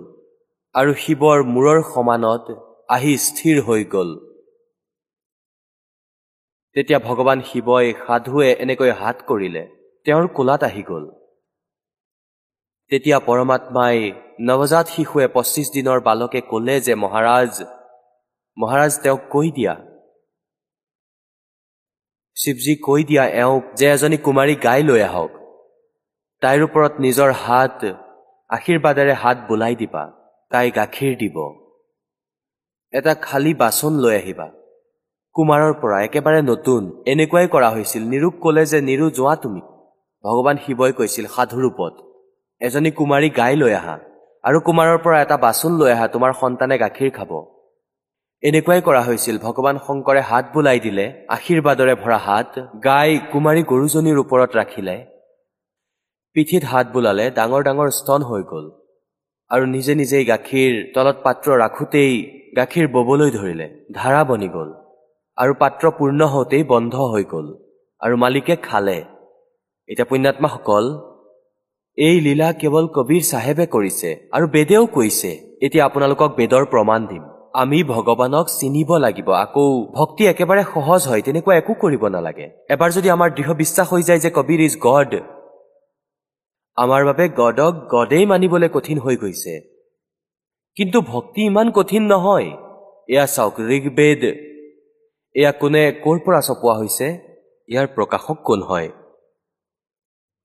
[0.75, 2.45] আৰু শিৱৰ মূৰৰ সমানত
[2.95, 4.11] আহি স্থিৰ হৈ গ'ল।
[6.75, 9.67] তেতিয়া ভগৱান শিৱই সাধুৱে এনেকৈ হাত কৰিলে।
[10.05, 11.05] তেওঁৰ কোলাত আহি গ'ল।
[12.89, 17.53] তেতিয়া পৰমাত্মাই নৱজাত শিশুৱে পঁচিছ দিনৰ বালকে কলে যে মহাৰাজ
[18.59, 19.75] মহাৰাজ তেওঁক কৈ দিয়া।
[22.35, 25.31] শিৱজী কৈ দিয়া এওঁক যে এজনী কুমাৰী গাই লৈ আহক।
[26.43, 27.85] তাইৰ ওপৰত নিজৰ হাত
[28.51, 30.05] আশীৰ্বাদেৰে হাত বোলাই দিবা।
[30.51, 31.37] তাই গাখীৰ দিব।
[32.93, 34.60] এটা খালী বাচন লৈ আহিবা।
[35.37, 39.61] কুমাৰৰ পৰা একেবাৰে নতুন এনেকুৱাই কৰা হৈছিল নিৰুক কলে যে নিৰু যোৱা তুমি।
[40.25, 41.93] ভগৱান শিৱই কৈছিল সাধুৰূপত
[42.61, 43.95] এজনী কুমাৰী গাই লৈ আহা
[44.45, 47.31] আৰু কুমাৰৰ পৰা এটা বাচন লৈ আহা তোমাৰ সন্তানে গাখীৰ খাব।
[48.43, 52.51] এনেকুৱাই কৰা হৈছিল ভগৱান শংকৰে হাত বোলাই দিলে আশীৰ্বাদৰে ভৰা হাত
[52.89, 54.97] গাই কুমাৰী গৰুজনীৰ ওপৰত ৰাখিলে।
[56.37, 58.67] পিঠিত হাত বোলালে ডাঙৰ ডাঙৰ স্তন হৈ গ'ল
[59.51, 62.15] আৰু নিজে নিজেই গাখীৰ তলত পাত্ৰ ৰাখোতেই
[62.59, 64.71] গাখীৰ ববলৈ ধৰিলে ধাৰা বনি গ'ল।
[65.41, 67.47] আৰু পাত্ৰ পূৰ্ণ হওঁতেই বন্ধ হৈ গ'ল
[68.01, 68.99] আৰু মালিকে খালে।
[69.89, 70.85] এতিয়া পুণ্যাত্মাসকল
[71.99, 75.31] এই লীলা কেৱল কবিৰ চাহেবে কৰিছে আৰু বেদেও কৈছে
[75.67, 77.23] এতিয়া আপোনালোকক বেদৰ প্ৰমাণ দিম।
[77.63, 79.65] আমি ভগৱানক চিনিব লাগিব আকৌ
[79.97, 84.21] ভক্তি একেবাৰে সহজ হয় তেনেকুৱা একো কৰিব নালাগে। এবাৰ যদি আমাৰ দৃঢ় বিশ্বাস হৈ যায়
[84.25, 85.13] যে কবিৰ ইজ গড
[86.79, 89.55] আমাৰ বাবে গডক গডেই মানিবলৈ কঠিন হৈ গৈছে।
[90.77, 92.49] কিন্তু ভক্তি ইমান কঠিন নহয়।
[93.09, 94.23] এয়া চাওক ঋগবেদ
[95.35, 97.07] এয়া কোনে ক'ৰ পৰা চপোৱা হৈছে?
[97.69, 98.89] ইয়াৰ প্ৰকাশক কোন হয়?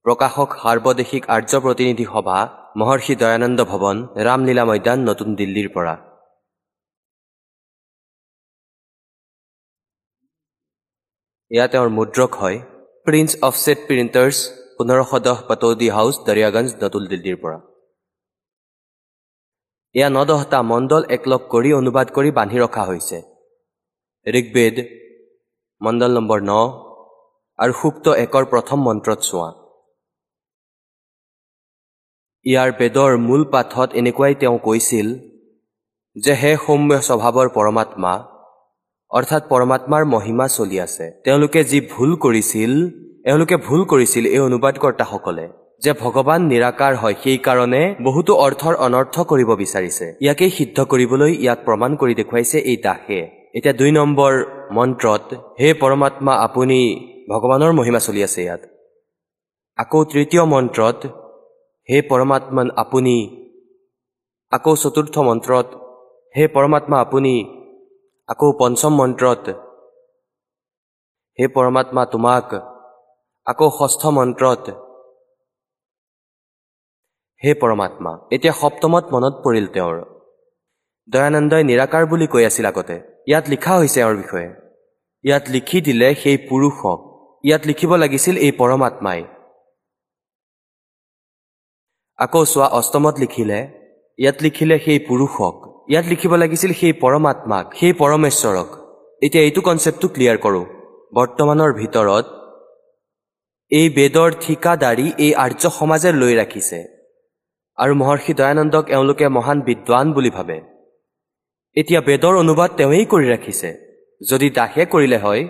[0.05, 2.37] প্ৰকাশক সাৰ্বদেশিক আৰ্য প্ৰতিনিধি সভা
[2.79, 5.95] মহৰ্ষি দয়ানন্দ ভৱন ৰামলীলা মৈদান নতুন দিল্লীৰ পৰা।
[11.51, 12.57] এয়া তেওঁৰ মুদ্ৰক হয়
[13.05, 14.37] প্ৰিন্স অফছেট প্ৰিণ্টাৰ্ছ
[14.77, 17.59] পোন্ধৰশ দহ পাতৌদি হাউচ দৰিয়াগঞ্জ নতুন দিল্লীৰ পৰা।
[19.95, 23.17] এয়া ন দহটা মণ্ডল একলগ কৰি অনুবাদ কৰি বান্ধি ৰখা হৈছে।
[24.25, 24.75] ঋগ্বেদ
[25.81, 26.53] মণ্ডল নম্বৰ ন
[27.59, 29.49] আৰু সুপ্ত একৰ প্ৰথম মন্ত্ৰত চোৱা।
[32.45, 35.07] ইয়াৰ বেদৰ মূল পাঠত এনেকুৱাই তেওঁ কৈছিল
[36.15, 38.13] যে হে সৌম্য স্বভাৱৰ পৰমাত্মা
[39.11, 42.71] অৰ্থাৎ পৰমাত্মাৰ মহিমা চলি আছে। তেওঁলোকে যি ভুল কৰিছিল
[43.29, 45.45] এওঁলোকে ভুল কৰিছিল এই অনুবাদকৰ্তাসকলে।
[45.83, 51.91] যে ভগৱান নিৰাকাৰ হয় সেইকাৰণে বহুতো অৰ্থৰ অনৰ্থ কৰিব বিচাৰিছে। ইয়াকেই সিদ্ধ কৰিবলৈ ইয়াক প্ৰমাণ
[52.01, 53.21] কৰি দেখুৱাইছে এই দাসে।
[53.55, 54.33] এতিয়া দুই নম্বৰ
[54.77, 55.25] মন্ত্ৰত
[55.59, 56.79] হে পৰমাত্মা আপুনি
[57.29, 58.61] ভগৱানৰ মহিমা চলি আছে ইয়াত।
[59.77, 60.99] আকৌ তৃতীয় মন্ত্ৰত
[61.89, 63.17] হে পৰমাত্মান আপুনি
[64.51, 65.67] আকৌ চতুৰ্থ মন্ত্ৰত
[66.35, 67.33] হে পৰমাত্মা আপুনি
[68.29, 69.45] আকৌ পঞ্চম মন্ত্ৰত
[71.39, 72.47] হে পৰমাত্মা তোমাক
[73.47, 74.65] আকৌ ষষ্ঠ মন্ত্ৰত
[77.41, 79.97] হে পৰমাত্মা। এতিয়া সপ্তমত মনত পৰিল তেওঁৰ।
[81.09, 84.49] দয়ানন্দই নিৰাকাৰ বুলি কৈ আছিল আগতে। ইয়াত লিখা হৈছে এওঁৰ বিষয়ে।
[85.23, 86.99] ইয়াত লিখি দিলে সেই পুৰুষক।
[87.43, 89.23] ইয়াত লিখিব লাগিছিল এই পৰমাত্মাই।
[92.17, 93.59] আকৌ চোৱা অষ্টমত লিখিলে
[94.19, 95.55] ইয়াত লিখিলে সেই পুৰুষক।
[95.91, 98.69] ইয়াত লিখিব লাগিছিল সেই পৰমাত্মাক সেই পৰমেশ্বৰক।
[99.21, 100.65] এতিয়া এইটো কনচেপ্টটো ক্লিয়াৰ কৰোঁ।
[101.15, 102.25] বৰ্তমানৰ ভিতৰত
[103.71, 106.79] এই বেদৰ ঠিকাদাৰী এই আৰ্য সমাজে লৈ ৰাখিছে।
[107.77, 110.74] আৰু মহৰ্ষি দয়ানন্দক এওঁলোকে মহান বিদ্বান বুলি ভাবে।
[111.77, 113.69] এতিয়া বেদৰ অনুবাদ তেওঁৱেই কৰি ৰাখিছে।
[114.29, 115.47] যদি দাসে কৰিলে হয়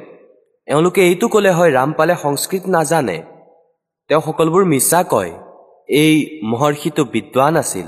[0.68, 3.24] এওঁলোকে এইটো ক'লে হয় ৰামপালে সংস্কৃত নাজানে।
[4.08, 5.32] তেওঁ সকলোবোৰ মিছা কয়।
[5.88, 7.88] এই মহৰ্ষিটো বিদ্বান আছিল।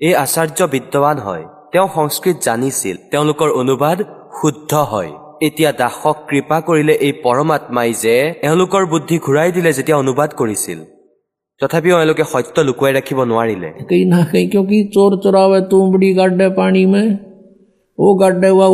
[0.00, 3.98] এই আচাৰ্য বিদ্যৱান হয়। তেওঁ সংস্কৃত জানিছিল। তেওঁলোকৰ অনুবাদ
[4.40, 10.30] শুদ্ধ হয়। এতিয়া দাসক কৃপা কৰিলে এই পৰমাত্মাই যে এওঁলোকৰ বুদ্ধি ঘূৰাই দিলে যেতিয়া অনুবাদ
[10.34, 10.78] কৰিছিল।
[11.60, 13.68] তথাপিও এওঁলোকে সত্য লুকুৱাই ৰাখিব নোৱাৰিলে।
[17.98, 18.66] অ গাৰ্ডেৱা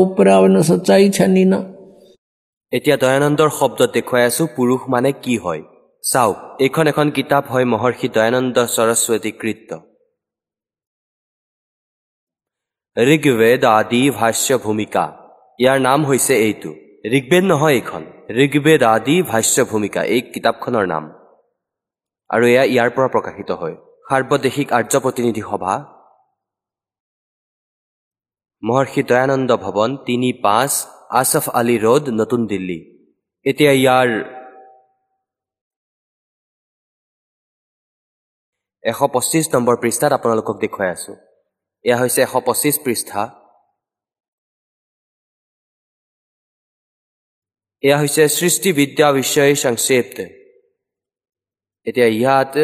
[2.72, 5.62] এতিয়া দয়ানন্দৰ শব্দত দেখুৱাই আছো পুৰুষ মানে কি হয়?
[6.04, 9.70] চাওক এইখন এখন কিতাপ হয় মহৰ্ষি দয়ানন্দ সৰস্বতী কৃত্য
[12.96, 15.04] ঋগ্বেদ আদি ভাষ্য ভূমিকা।
[15.58, 16.70] ইয়াৰ নাম হৈছে এইটো।
[17.18, 21.04] ঋগ্বেদ নহয় এইখন। ঋগ্বেদ আদি ভাষ্য ভূমিকা এই কিতাপখনৰ নাম।
[22.30, 23.76] আৰু এয়া ইয়াৰ পৰা প্ৰকাশিত হয়।
[24.08, 25.97] সাৰ্বদেশিক আৰ্য প্ৰতিনিধি সভা
[28.62, 30.72] মহৰ্ষি দয়ানন্দ ভৱন তিনি পাঁচ
[31.20, 32.78] আছফ আলী ৰোড নতুন দিল্লী।
[33.46, 34.08] এতিয়া ইয়াৰ
[38.84, 41.12] এশ পঁচিছ নম্বৰ পৃষ্ঠাত আপোনালোকক দেখুৱাই আছো।
[41.84, 43.22] এয়া হৈছে এশ পঁচিছ পৃষ্ঠা।
[47.82, 50.18] এয়া হৈছে সৃষ্টি বিদ্যা বিষয় সংক্ষেপ্ত
[51.86, 52.54] এতিয়া ইয়াত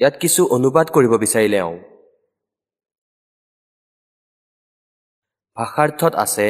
[0.00, 1.76] ইয়াত কিছু অনুবাদ কৰিব বিচাৰিলে এওঁ
[5.56, 6.48] ভাষাৰ্থত আছে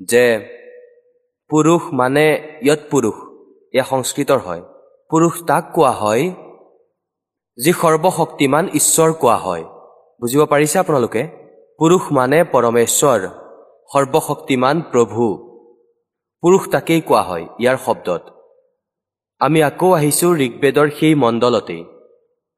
[0.00, 0.24] যে
[1.50, 2.26] পুৰুষ মানে
[2.66, 3.16] যত পুৰুষ
[3.74, 4.62] এয়া সংস্কৃতৰ হয়।
[5.10, 6.24] পুৰুষ তাক কোৱা হয়
[7.58, 9.64] যি সৰ্বশক্তিমান ঈশ্বৰ কোৱা হয়।
[10.22, 11.22] বুজিব পাৰিছে আপোনালোকে?
[11.78, 13.20] পুৰুষ মানে পৰমেশ্বৰ
[13.92, 15.24] সৰ্বশক্তিমান প্ৰভু।
[16.42, 18.22] পুৰুষ তাকেই কোৱা হয় ইয়াৰ শব্দত।
[19.40, 21.82] আমি আকৌ আহিছোঁ ঋগ্বেদৰ সেই মণ্ডলতেই।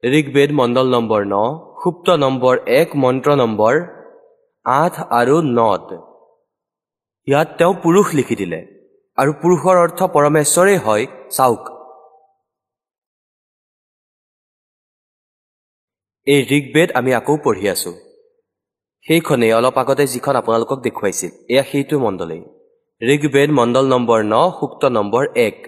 [0.03, 1.35] ঋগ্বেদ মণ্ডল নম্বৰ ন
[1.83, 3.75] সুপ্ত নম্বৰ এক মন্ত্ৰ নম্বৰ
[4.67, 5.89] আঠ আৰু নত।
[7.29, 8.61] ইয়াত তেওঁ পুৰুষ লিখি দিলে
[9.19, 11.63] আৰু পুৰুষৰ অৰ্থ পৰমেশ্বৰেই হয় চাওক।
[16.27, 17.93] এই ঋগ্বেদ আমি আকৌ পঢ়ি আছো।
[19.07, 22.43] সেইখনেই অলপ আগতে যিখন আপোনালোকক দেখুৱাইছিল এয়া সেইটো মণ্ডলেই।
[23.03, 25.59] ঋগ্বেদ মণ্ডল নম্বৰ ন সুক্ত নম্বৰ এক।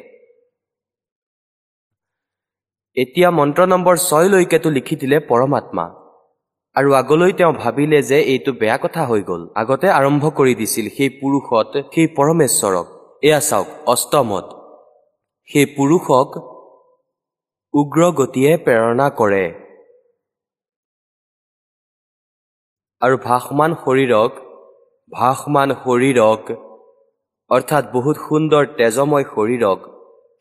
[2.97, 6.02] এতিয়া মন্ত্ৰ নম্বৰ ছয়লৈকেতো লিখি দিলে পৰমাত্মা।
[6.77, 11.11] আৰু আগলৈ তেওঁ ভাবিলে যে এইটো বেয়া কথা হৈ গ'ল। আগতে আৰম্ভ কৰি দিছিল সেই
[11.21, 12.87] পুৰুষত সেই পৰমেশ্বৰক।
[13.27, 14.47] এয়া চাওক অষ্টমত।
[15.51, 16.29] সেই পুৰুষক
[17.75, 19.45] উগ্ৰ গতিয়ে প্ৰেৰণা কৰে।
[23.03, 24.33] আৰু ভাসমান শৰীৰক
[25.13, 26.43] ভাসমান শৰীৰক
[27.51, 29.79] অৰ্থাৎ বহুত সুন্দৰ তেজময় শৰীৰক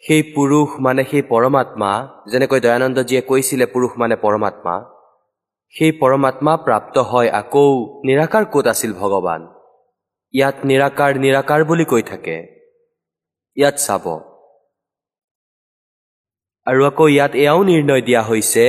[0.04, 1.92] সেই পুৰুষ মানে সেই পৰমাত্মা
[2.32, 4.76] যেনেকৈ দয়ানন্দজীয়ে কৈছিলে পুৰুষ মানে পৰমাত্মা
[5.76, 7.68] সেই পৰমাত্মা প্ৰাপ্ত হয় আকৌ
[8.08, 9.42] নিৰাকাৰ ক'ত আছিল ভগৱান?
[10.34, 12.38] ইয়াত নিৰাকাৰ নিৰাকাৰ বুলি কৈ থাকে।
[13.58, 14.06] ইয়াত চাব।
[16.68, 18.66] আৰু আকৌ ইয়াত এয়াও নিৰ্ণয় দিয়া হৈছে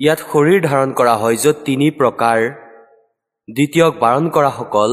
[0.00, 2.38] ইয়াত শৰীৰ ধাৰণ কৰা হয় য'ত তিনি প্ৰকাৰ।
[3.48, 4.90] দ্বিতীয়ক বাৰণ কৰাসকল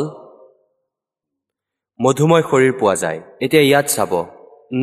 [2.00, 4.12] মধুময় শৰীৰ পোৱা যায়। এতিয়া ইয়াত চাব।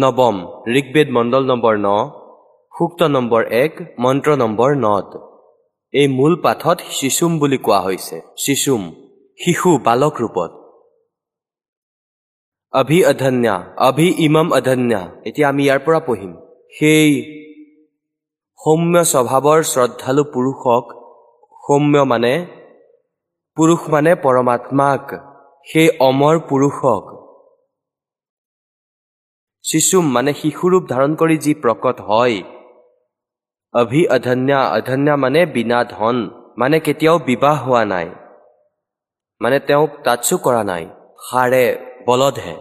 [0.02, 0.36] নৱম
[0.78, 1.88] ঋগ্বেদ মণ্ডল নম্বৰ ন
[2.74, 5.31] সূক্ত নম্বৰ এক মন্ত্ৰ নম্বৰ নত
[5.94, 8.82] এই মূল পাঠত শিশুম বুলি কোৱা হৈছে। শিশুম
[9.40, 10.50] শিশু বালক ৰূপত।
[12.72, 13.54] অভি অধন্যা
[13.88, 16.32] অভি ইমম অধন্যা এতিয়া আমি ইয়াৰ পৰা পঢ়িম।
[16.78, 17.10] সেই
[18.60, 20.84] সৌম্য স্বভাৱৰ শ্ৰদ্ধালু পুৰুষক
[21.64, 22.34] সৌম্য মানে
[23.56, 25.04] পুৰুষ মানে পৰমাত্মাক
[25.66, 27.04] সেই অমৰ পুৰুষক।
[29.64, 32.36] শিশুম মানে শিশুৰূপ ধাৰণ কৰি যি প্ৰকট হয়
[33.74, 36.16] অভি অধন্যা অধন্যা মানে বিনা ধন
[36.58, 38.08] মানে কেতিয়াও বিবাহ হোৱা নাই
[39.40, 40.84] মানে তেওঁক তাৎসু কৰা নাই
[41.26, 41.64] সাৰে
[42.06, 42.54] বলধহে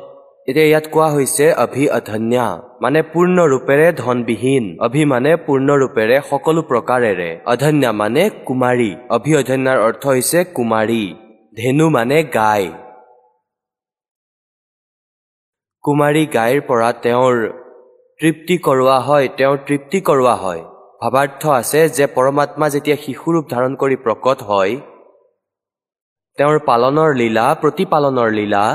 [0.48, 2.46] এতিয়া ইয়াত কোৱা হৈছে অভি অধন্যা
[2.84, 10.40] মানে পূৰ্ণৰূপেৰে ধনবিহীন অভি মানে পূৰ্ণৰূপেৰে সকলো প্ৰকাৰেৰে অধন্যা মানে কুমাৰী অভি অধন্যাৰ অৰ্থ হৈছে
[10.56, 11.04] কুমাৰী
[11.58, 12.64] ধেনু মানে গাই
[15.84, 17.36] কুমাৰী গাইৰ পৰা তেওঁৰ
[18.20, 20.62] তৃপ্তি কৰোৱা হয় তেওঁৰ তৃপ্তি কৰোৱা হয়
[21.02, 24.78] ভাৱাৰ্থ আছে যে পৰমাত্মা যেতিয়া শিশুৰূপ ধাৰণ কৰি প্ৰকট হয়
[26.38, 28.66] তেওঁৰ পালনৰ লীলা প্ৰতিপালনৰ লীলা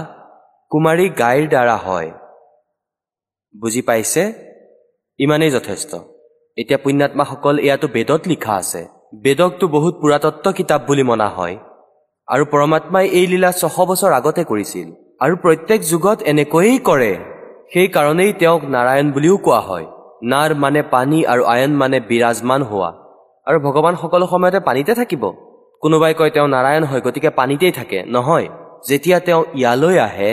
[0.70, 2.10] কুমাৰী গাইৰ দ্বাৰা হয়।
[3.60, 4.32] বুজি পাইছে?
[5.18, 5.94] ইমানেই যথেষ্ট।
[6.56, 11.56] এতিয়া পুণ্যাত্মাসকল এয়াতো বেদত লিখা আছে। বেদকতো বহুত পুৰাতত্ব কিতাপ বুলি মনা হয়।
[12.26, 14.88] আৰু পৰমাত্মাই এই লীলা ছশ বছৰ আগতে কৰিছিল।
[15.20, 17.12] আৰু প্ৰত্যেক যুগত এনেকৈয়ে কৰে।
[17.72, 19.86] সেইকাৰণেই তেওঁক নাৰায়ণ বুলিও কোৱা হয়।
[20.22, 22.90] নাৰ মানে পানী আৰু আয়ন মানে বিৰাজমান হোৱা।
[23.46, 25.24] আৰু ভগৱান সকলো সময়তে পানীতে থাকিব।
[25.80, 28.48] কোনোবাই কয় তেওঁ নাৰায়ণ হয় গতিকে পানীতেই থাকে। নহয়
[28.88, 30.32] যেতিয়া তেওঁ ইয়ালৈ আহে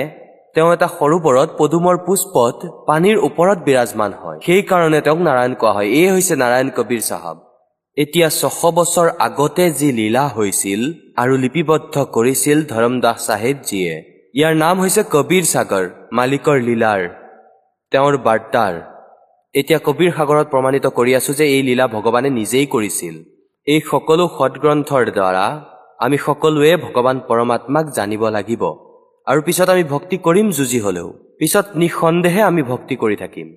[0.55, 2.55] তেওঁ এটা সৰোবৰত পদুমৰ পুষ্পত
[2.87, 7.37] পানীৰ ওপৰত বিৰাজমান হয়। সেইকাৰণে তেওঁক নাৰায়ণ কোৱা হয়। এই হৈছে নাৰায়ণ কবিৰ চাহাব।
[7.97, 10.81] এতিয়া ছশ বছৰ আগতে যি লীলা হৈছিল
[11.17, 13.93] আৰু লিপিবদ্ধ কৰিছিল ধৰমদাস চাহেবজীয়ে
[14.35, 17.01] ইয়াৰ নাম হৈছে কবিৰ সাগৰ মালিকৰ লীলাৰ
[17.91, 18.92] তেওঁৰ বাৰ্তাৰ।
[19.55, 23.15] এতিয়া কবিৰ সাগৰত প্ৰমাণিত কৰি আছো যে এই লীলা ভগৱানে নিজেই কৰিছিল।
[23.67, 25.45] এই সকলো সৎগ্ৰন্থৰ দ্বাৰা
[25.99, 28.63] আমি সকলোৱে ভগৱান পৰমাত্মাক জানিব লাগিব।
[29.27, 33.47] আৰু পিছত আমি ভক্তি কৰিম যুঁজি হলেও। পিছত নিঃসন্দেহে আমি ভক্তি কৰি থাকিম।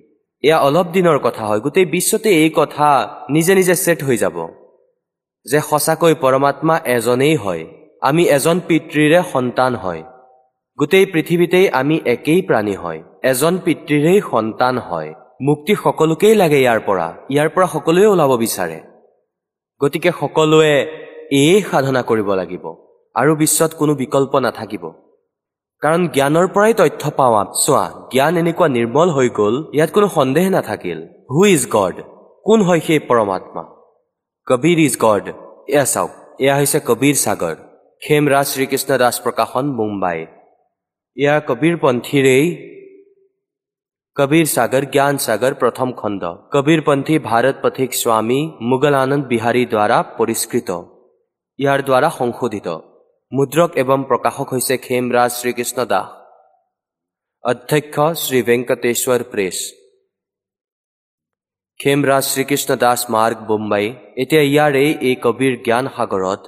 [0.43, 2.87] এয়া অলপ দিনৰ কথা হয় গোটেই বিশ্বতে এই কথা
[3.29, 4.37] নিজে নিজে ছেট হৈ যাব।
[5.45, 7.63] যে সঁচাকৈ পৰমাত্মা এজনেই হয়।
[8.01, 10.03] আমি এজন পিতৃৰে সন্তান হয়।
[10.79, 17.07] গোটেই পৃথিৱীতেই আমি একেই প্ৰাণী হয়। এজন পিতৃৰেই সন্তান হয়। মুক্তি সকলোকেই লাগে ইয়াৰ পৰা
[17.33, 18.77] ইয়াৰ পৰা সকলোৱে ওলাব বিচাৰে।
[19.81, 20.75] গতিকে সকলোৱে
[21.39, 22.63] এই সাধনা কৰিব লাগিব
[23.15, 24.83] আৰু বিশ্বত কোনো বিকল্প নাথাকিব।
[25.81, 30.99] কাৰণ জ্ঞানৰ পৰাই তথ্য পাওঁ চোৱা জ্ঞান এনেকুৱা নিৰ্মল হৈ গ'ল ইয়াত কোনো সন্দেহ নাথাকিল।
[31.33, 31.95] হু ইজ গড
[32.47, 33.63] কোন হয় সেই পৰমাত্মা?
[34.47, 35.25] কবিৰ ইজ গড
[35.73, 36.11] এয়া চাওক
[36.43, 37.55] এয়া হৈছে কবিৰ সাগৰ।
[38.01, 40.19] খেমৰাজ শ্ৰীকৃষ্ণ দাস প্ৰকাশন মুম্বাই।
[41.17, 42.45] এয়া কবিৰপন্থীৰেই
[44.17, 50.69] কবিৰ সাগৰ জ্ঞান সাগৰ প্ৰথম খণ্ড কবিৰপন্থী ভাৰত পথিক স্বামী মোগল আনন্দ বিহাৰী দ্বাৰা পৰিষ্কৃত
[51.59, 52.67] ইয়াৰ দ্বাৰা সংশোধিত
[53.31, 56.07] মুদ্ৰক এবং প্ৰকাশক হৈছে খেমৰাজ শ্ৰীকৃষ্ণ দাস
[57.43, 59.57] অধ্যক্ষ শ্ৰী ভেংকটেশ্বৰ প্ৰেছ
[61.79, 63.85] খেমৰাজ শ্ৰীকৃষ্ণ দাস মাৰ্গ বোম্বাই
[64.21, 66.45] এতিয়া ইয়াৰে এই কবিৰ জ্ঞান সাগৰত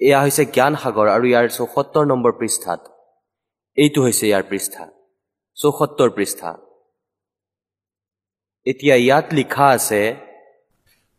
[0.00, 2.80] এয়া হৈছে জ্ঞান সাগৰ আৰু ইয়াৰ চৌসত্তৰ নম্বৰ পৃষ্ঠাত।
[3.78, 4.99] এইটো হৈছে ইয়াৰ পৃষ্ঠা।
[5.57, 6.51] চৌসত্তৰ পৃষ্ঠা
[8.67, 10.01] এতিয়া ইয়াত লিখা আছে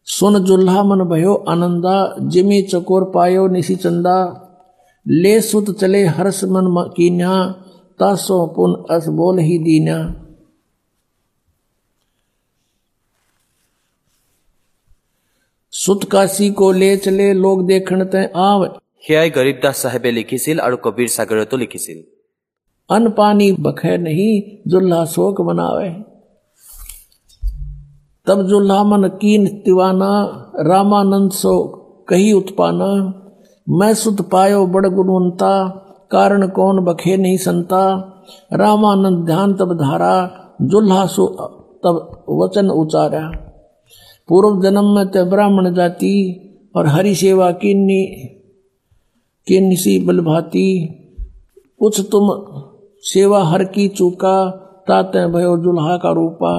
[0.07, 1.95] सुन जुल्हा मन भयो आनंदा
[2.33, 4.13] जिमी चकोर पायो निशी चंदा
[5.07, 7.33] ले सुत चले हर्ष मन म- कीन्या
[8.01, 9.97] तासो पुन अस बोल ही दीना
[15.73, 18.61] सुत काशी को ले चले लोग देखण ते आव
[19.07, 21.99] সেয়াই গৰীবদাস চাহেবে লিখিছিল আৰু কবিৰ সাগৰতো লিখিছিল
[22.92, 24.32] अन पानी बखे नहीं
[24.68, 25.90] जुल्हा शोक बनावे
[28.28, 30.10] तब जुल्हा मन कीन तिवाना
[30.60, 31.54] रामानंद सो
[32.10, 32.88] कही उत्पाना,
[33.68, 35.52] मैं सुत पायो बड़ गुणवंता,
[36.12, 37.82] कारण कौन बखे नहीं संता।
[38.54, 40.14] रामानंद ध्यान तब धारा
[40.62, 41.28] जुल्हा सो
[41.84, 43.22] तब वचन उचारा।
[44.30, 46.16] पूर्व जन्म में ते ब्राह्मण जाति,
[46.76, 48.04] और हरि सेवा किन्नी
[49.48, 50.68] किन्नी सी बलभाती।
[51.80, 52.30] कुछ तुम
[53.05, 54.37] सेवा हर की चूका
[54.89, 56.55] ताते भयो जुल्हा का रूपा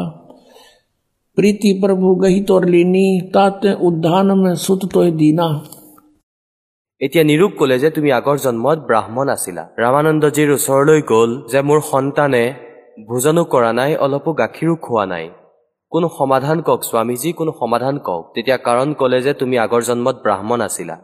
[1.37, 5.49] प्रीति प्रभु गही तोर लीनी ताते उद्धान में सुत तो दीना
[7.01, 12.43] এতিয়া নিৰূপ ক'লে যে তুমি আগৰ জন্মত ব্ৰাহ্মণ আছিলা ৰামানন্দজীৰ ওচৰলৈ গ'ল যে মোৰ সন্তানে
[13.09, 15.27] ভোজনো কৰা নাই অলপো গাখীৰো খোৱা নাই
[15.91, 20.59] কোনো সমাধান কওক স্বামীজী কোনো সমাধান কওক তেতিয়া কাৰণ ক'লে যে তুমি আগৰ জন্মত ব্ৰাহ্মণ
[20.67, 20.95] আছিলা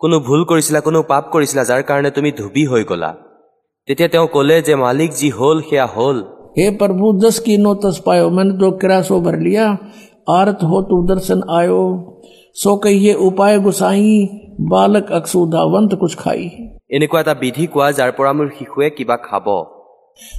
[0.00, 3.10] কোনো ভুল কৰিছিলা কোনো পাপ কৰিছিলা যাৰ কাৰণে তুমি ধুবি হৈ গ'লা
[3.88, 6.18] তেতিয়া তেওঁ ক'লে যে মালিক যি হ'ল সেয়া হ'ল
[6.56, 9.64] हे प्रभु दस की नो तस पायो मैंने तो किरा सो भर लिया
[10.30, 11.78] आरत हो तू दर्शन आयो
[12.56, 14.12] सो कहिए उपाय गुसाई
[14.72, 16.44] बालक अक्सुधावंत कुछ खाई
[16.96, 19.46] এনেকুৱা এটা বিধি কোৱা যাৰ পৰা মোৰ শিশুৱে কিবা খাব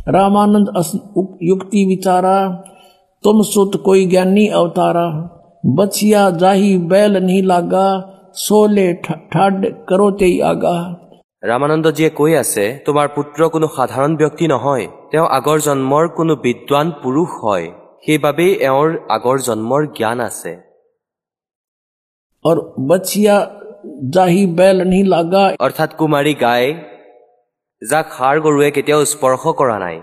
[0.08, 2.36] रामानंद अस- उक- युक्ति विचारा
[3.24, 5.08] तुम सुत कोई ज्ञानी अवतारा
[5.64, 7.88] बचिया जाही बैल नहीं लागा
[8.40, 10.76] सोले ठा- ठाड करो ते आगा
[11.43, 17.31] ৰামানন্দজীয়ে কৈ আছে তোমাৰ পুত্ৰ কোনো সাধাৰণ ব্যক্তি নহয় তেওঁ আগৰ জন্মৰ কোনো বিদ্বান পুৰুষ
[17.43, 17.67] হয়
[18.05, 20.53] সেইবাবেই এওঁৰ আগৰ জন্মৰ জ্ঞান আছে।
[25.67, 26.65] অৰ্থাৎ কুমাৰী গাই
[27.83, 29.97] যাক সাৰ গৰুৱে কেতিয়াও স্পৰ্শ কৰা নাই।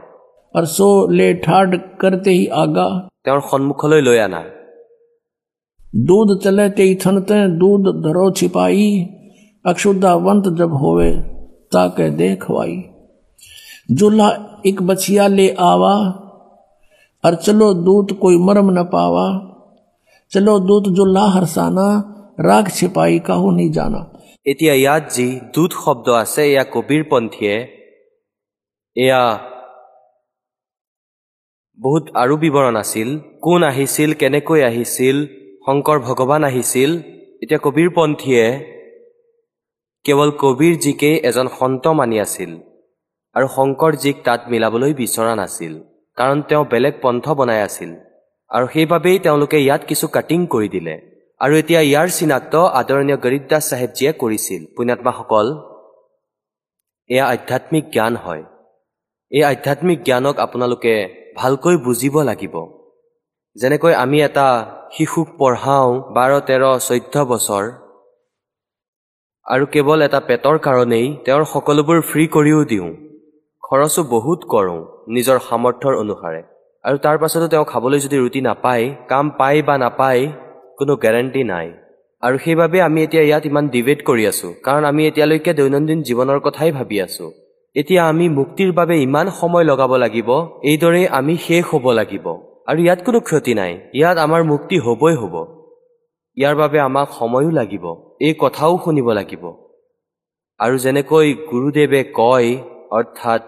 [3.26, 4.42] তেওঁৰ সন্মুখলৈ লৈ আনা।
[6.08, 8.90] দুধ তেলে তেই থনতে দুধ ধৰ চিপাহী
[9.65, 11.11] अक्षुदावंत जब होवे
[11.73, 12.77] ताके देखवाई
[13.99, 14.29] जुल्हा
[14.67, 15.95] एक बछिया ले आवा
[17.25, 19.27] और चलो दूत कोई मरम न पावा
[20.33, 21.87] चलो दूत जुल्हा हरसाना
[22.41, 24.03] राग छिपाई काहू नहीं जाना
[24.47, 27.57] এতিয়া ইয়াত যি দূত শব্দ আছে এয়া কবিৰপন্থীয়ে
[28.97, 29.23] এয়া
[31.79, 33.09] বহুত আৰু বিৱৰণ আছিল
[33.45, 35.17] কোন আহিছিল কেনেকৈ আহিছিল
[35.67, 36.91] শংকৰ ভগৱান আহিছিল
[37.43, 38.47] এতিয়া কবিৰপন্থীয়ে
[40.06, 42.52] কেৱল কবিৰজীকেই এজন সন্ত মানি আছিল
[43.36, 45.74] আৰু শংকৰজীক তাত মিলাবলৈ বিচৰা নাছিল
[46.18, 47.92] কাৰণ তেওঁ বেলেগ পন্থ বনাই আছিল
[48.52, 50.96] আৰু সেইবাবেই তেওঁলোকে ইয়াত কিছু কাটিং কৰি দিলে।
[51.42, 55.48] আৰু এতিয়া ইয়াৰ চিনাক্ত আদৰণীয় গৰিবদাস চাহেবজীয়ে কৰিছিল। পুণ্যাত্মাসকল
[57.10, 58.44] এয়া আধ্যাত্মিক জ্ঞান হয়।
[59.32, 60.94] এই আধ্যাত্মিক জ্ঞানক আপোনালোকে
[61.38, 62.56] ভালকৈ বুজিব লাগিব।
[63.56, 64.48] যেনেকৈ আমি এটা
[64.96, 67.64] শিশুক পঢ়াওঁ বাৰ তেৰ চৈধ্য বছৰ
[69.48, 72.88] আৰু কেৱল এটা পেটৰ কাৰণেই তেওঁৰ সকলোবোৰ ফ্ৰী কৰিও দিওঁ।
[73.64, 74.80] খৰচো বহুত কৰোঁ
[75.16, 76.42] নিজৰ সামৰ্থ্যৰ অনুসাৰে।
[76.86, 80.22] আৰু তাৰ পাছতো তেওঁ খাবলৈ যদি ৰুটি নাপায় কাম পায় বা নাপায়
[80.78, 81.68] কোনো গেৰাণ্টি নাই।
[82.24, 86.72] আৰু সেইবাবে আমি এতিয়া ইয়াত ইমান ডিবেট কৰি আছো কাৰণ আমি এতিয়ালৈকে দৈনন্দিন জীৱনৰ কথাই
[86.72, 87.26] ভাবি আছো।
[87.76, 90.30] এতিয়া আমি মুক্তিৰ বাবে ইমান সময় লগাব লাগিব
[90.72, 92.26] এইদৰে আমি শেষ হ'ব লাগিব।
[92.70, 95.36] আৰু ইয়াত কোনো ক্ষতি নাই ইয়াত আমাৰ মুক্তি হ'বই হ'ব।
[96.38, 97.86] ইয়াৰ বাবে আমাক সময়ো লাগিব।
[98.22, 99.44] এই কথাও শুনিব লাগিব।
[100.60, 102.50] আৰু যেনেকৈ গুৰুদেৱে কয়
[102.98, 103.48] অৰ্থাৎ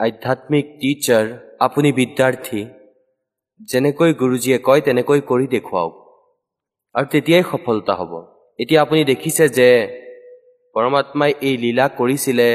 [0.00, 1.26] আধ্যাত্মিক টিচাৰ
[1.66, 2.62] আপুনি বিদ্যাৰ্থী।
[3.70, 5.94] যেনেকৈ গুৰুজীয়ে কয় তেনেকৈ কৰি দেখুৱাওক।
[6.94, 8.12] আৰু তেতিয়াই সফলতা হ'ব।
[8.58, 9.68] এতিয়া আপুনি দেখিছে যে
[10.74, 12.48] পৰমাত্মাই এই লীলা কৰিছিলে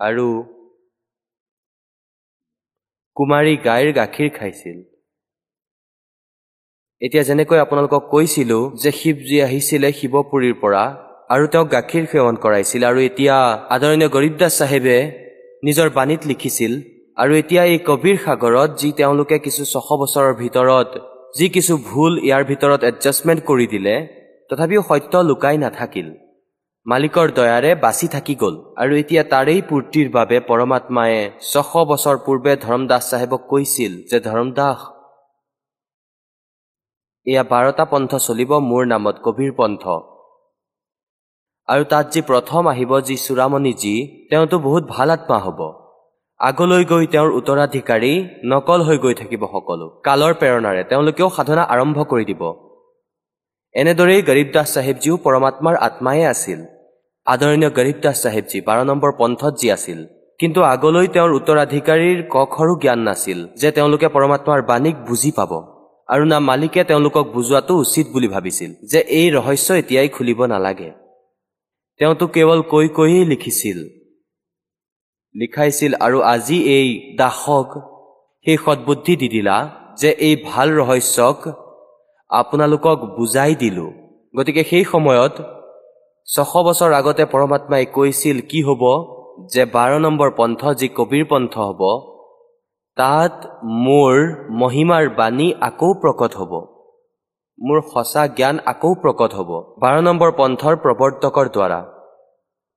[0.00, 0.26] আৰু
[3.16, 4.78] কুমাৰী গাইৰ গাখীৰ খাইছিল।
[7.02, 10.82] এতিয়া যেনেকৈ আপোনালোকক কৈছিলো যে শিৱজী আহিছিলে শিৱপুৰীৰ পৰা
[11.34, 13.36] আৰু তেওঁক গাখীৰ সেৱন কৰাইছিল আৰু এতিয়া
[13.74, 14.96] আদৰণীয় গৰীবদাস চাহেবে
[15.66, 16.72] নিজৰ বাণীত লিখিছিল
[17.16, 20.90] আৰু এতিয়া এই কবিৰ সাগৰত যি তেওঁলোকে কিছু ছশ বছৰৰ ভিতৰত
[21.38, 23.94] যি কিছু ভুল ইয়াৰ ভিতৰত এডজাষ্টমেণ্ট কৰি দিলে
[24.50, 26.08] তথাপিও সত্য লুকাই নাথাকিল।
[26.86, 33.02] মালিকৰ দয়াৰে বাচি থাকি গ'ল আৰু এতিয়া তাৰেই পূৰ্তিৰ বাবে পৰমাত্মায়ে ছশ বছৰ পূৰ্বে ধৰমদাস
[33.10, 34.78] চাহেবক কৈছিল যে ধৰমদাস
[37.26, 39.84] এয়া বাৰটা পন্থ চলিব মোৰ নামত কবিৰ পন্থ।
[41.68, 43.94] আৰু তাত যি প্ৰথম আহিব যি চূড়ামণিজী
[44.30, 45.60] তেওঁতো বহুত ভাল আত্মা হ'ব।
[46.40, 48.12] আগলৈ গৈ তেওঁৰ উত্তৰাধিকাৰী
[48.44, 52.42] নকল হৈ গৈ থাকিব সকলো। কালৰ প্ৰেৰণাৰে তেওঁলোকেও সাধনা আৰম্ভ কৰি দিব।
[53.74, 56.60] এনেদৰেই গৰীবদাস চাহেবজীও পৰমাত্মাৰ আত্মাই আছিল।
[57.26, 60.00] আদৰণীয় গৰীবদাস চাহেবজী বাৰ নম্বৰ পন্থত যি আছিল
[60.40, 65.52] কিন্তু আগলৈ তেওঁৰ উত্তৰাধিকাৰীৰ কখৰো জ্ঞান নাছিল যে তেওঁলোকে পৰমাত্মাৰ বাণীক বুজি পাব।
[66.12, 70.90] আৰু না মালিকে তেওঁলোকক বুজোৱাটো উচিত বুলি ভাবিছিল যে এই ৰহস্য এতিয়াই খুলিব নালাগে।
[72.00, 73.78] তেওঁতো কেৱল কৈ কৈয়ে লিখিছিল।
[75.34, 76.88] লিখাইছিল আৰু আজি এই
[77.20, 77.68] দাসক
[78.46, 79.56] সেই সদ্বুদ্ধি দি দিলা
[80.00, 81.38] যে এই ভাল ৰহস্যক
[82.30, 83.86] আপোনালোকক বুজাই দিলো।
[84.34, 85.34] গতিকে সেই সময়ত
[86.28, 88.82] ছশ বছৰ আগতে পৰমাত্মাই কৈছিল কি হ'ব
[89.52, 91.82] যে বাৰ নম্বৰ পন্থ যি কবিৰ পন্থ হ'ব
[92.97, 93.35] তাত
[93.81, 94.13] মোৰ
[94.59, 96.53] মহিমাৰ বাণী আকৌ প্ৰকট হ'ব
[97.59, 99.51] মোৰ সঁচা জ্ঞান আকৌ প্ৰকট হ'ব
[99.83, 101.79] বাৰ নম্বৰ পন্থৰ প্ৰৱৰ্তকৰ দ্বাৰা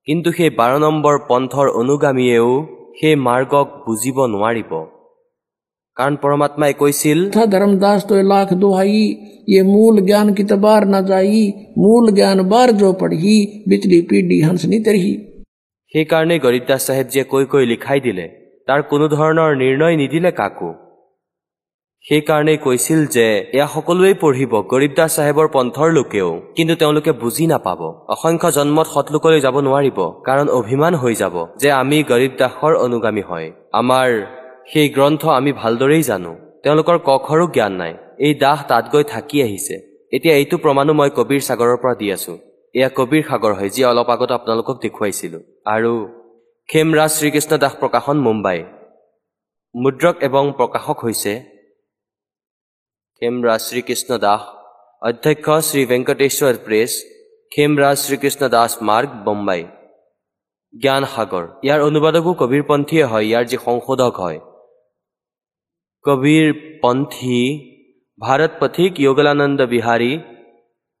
[0.07, 2.51] কিন্তু সেই বাৰ নম্বৰ পন্থৰ অনুগামীয়েও
[2.97, 4.71] সেই মাৰ্গক বুজিব নোৱাৰিব
[5.97, 9.01] কাৰণ পৰমাত্মাই কৈছিল था धर्मदास तो लाख दुहाई
[9.47, 11.41] ये मूल ज्ञान की तबार न जाई
[11.77, 13.35] मूल ज्ञान बार जो पढ़ी
[13.67, 15.13] बिचली पीढ़ी हंसनी तरही
[15.93, 18.25] সেইকাৰণে গৰীবদাস চাহেবজীয়ে কৈ কৈ লিখাই দিলে
[18.68, 20.70] তাৰ কোনো ধৰণৰ নিৰ্ণয় নিদিলে কাকো।
[22.04, 27.80] সেইকাৰণেই কৈছিল যে এয়া সকলোৱেই পঢ়িব গৰীবদাস চাহেবৰ পন্থৰ লোকেও কিন্তু তেওঁলোকে বুজি নাপাব।
[28.14, 33.48] অসংখ্য জন্মত সৎলোকলৈ যাব নোৱাৰিব কাৰণ অভিমান হৈ যাব যে আমি গৰীব দাসৰ অনুগামী হয়।
[33.80, 34.08] আমাৰ
[34.70, 36.32] সেই গ্ৰন্থ আমি ভালদৰেই জানো।
[36.64, 37.92] তেওঁলোকৰ কখৰো জ্ঞান নাই।
[38.26, 39.76] এই দাস তাত গৈ থাকি আহিছে।
[40.16, 42.32] এতিয়া এইটো প্ৰমাণো মই কবিৰ সাগৰৰ পৰা দি আছো।
[42.74, 45.38] এয়া কবিৰ সাগৰ হয় যি অলপ আগত আপোনালোকক দেখুৱাইছিলো।
[45.74, 45.92] আৰু
[46.68, 48.58] খেমৰাজ শ্ৰীকৃষ্ণ দাস প্ৰকাশন মুম্বাই।
[49.74, 51.32] মুদ্ৰক এবং প্ৰকাশক হৈছে
[53.22, 54.42] খেমৰাজ শ্ৰীকৃষ্ণ দাস
[55.02, 56.90] অধ্যক্ষ শ্ৰী ভেংকটেশ্বৰ প্ৰেছ
[57.52, 59.62] খেমৰাজ শ্ৰীকৃষ্ণ দাস মাৰ্গ বোম্বাই
[60.74, 64.38] জ্ঞান সাগৰ। ইয়াৰ অনুবাদকো কবিৰ পন্থীয়ে হয় ইয়াৰ যি সংশোধক হয়।
[66.04, 66.46] কবিৰ
[66.82, 67.40] পন্থী
[68.18, 70.12] ভাৰত পথিক যোগলানন্দ বিহাৰী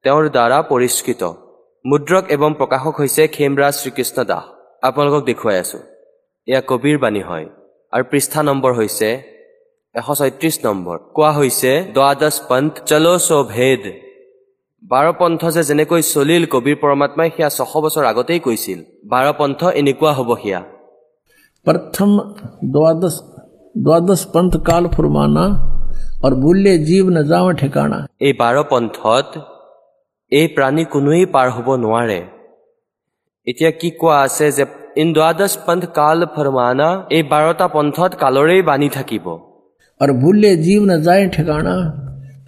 [0.04, 1.22] তেওঁৰ দ্বাৰা পৰিষ্কৃত।
[1.84, 4.46] মুদ্ৰক এবং প্ৰকাশক হৈছে খেমৰাজ শ্ৰীকৃষ্ণ দাস।
[4.88, 5.82] আপোনালোকক দেখুৱাই আছোঁ।
[6.48, 7.46] এয়া কবিৰ বাণী হয়
[7.92, 9.08] আৰু পৃষ্ঠা নম্বৰ হৈছে
[9.94, 13.82] এশ ছয়ত্ৰিছ নম্বৰ। কোৱা হৈছে দ্বাদশ পন্থ চলো চ' ভেদ।
[14.82, 18.78] বাৰ পন্থ যে যেনেকৈ চলিল কবিৰ পৰমাত্মাই সেয়া ছশ বছৰ আগতেই কৈছিল।
[19.12, 20.60] বাৰ পন্থ এনেকুৱা হ'ব সেয়া।
[21.66, 22.10] প্ৰথম
[22.74, 23.14] দ্বাদশ
[23.74, 25.44] দ্বাদশ পন্থ কাল ফুৰমানা
[26.24, 29.28] আৰু বুল্য জীৱ নাযাওঁ ঠিকানা। এই বাৰ পন্থত
[30.32, 32.20] এই প্ৰাণী কোনোৱেই পাৰ হ'ব নোৱাৰে।
[33.46, 34.64] এতিয়া কি কোৱা আছে যে
[35.02, 39.26] ইন্দ্ৰাদশ পন্থ কাল ফৰমানা এই বাৰটা পন্থত কালৰেই বাণী থাকিব।
[40.00, 41.76] আৰু ভুলে জীৱ নাযায় ঠিকানা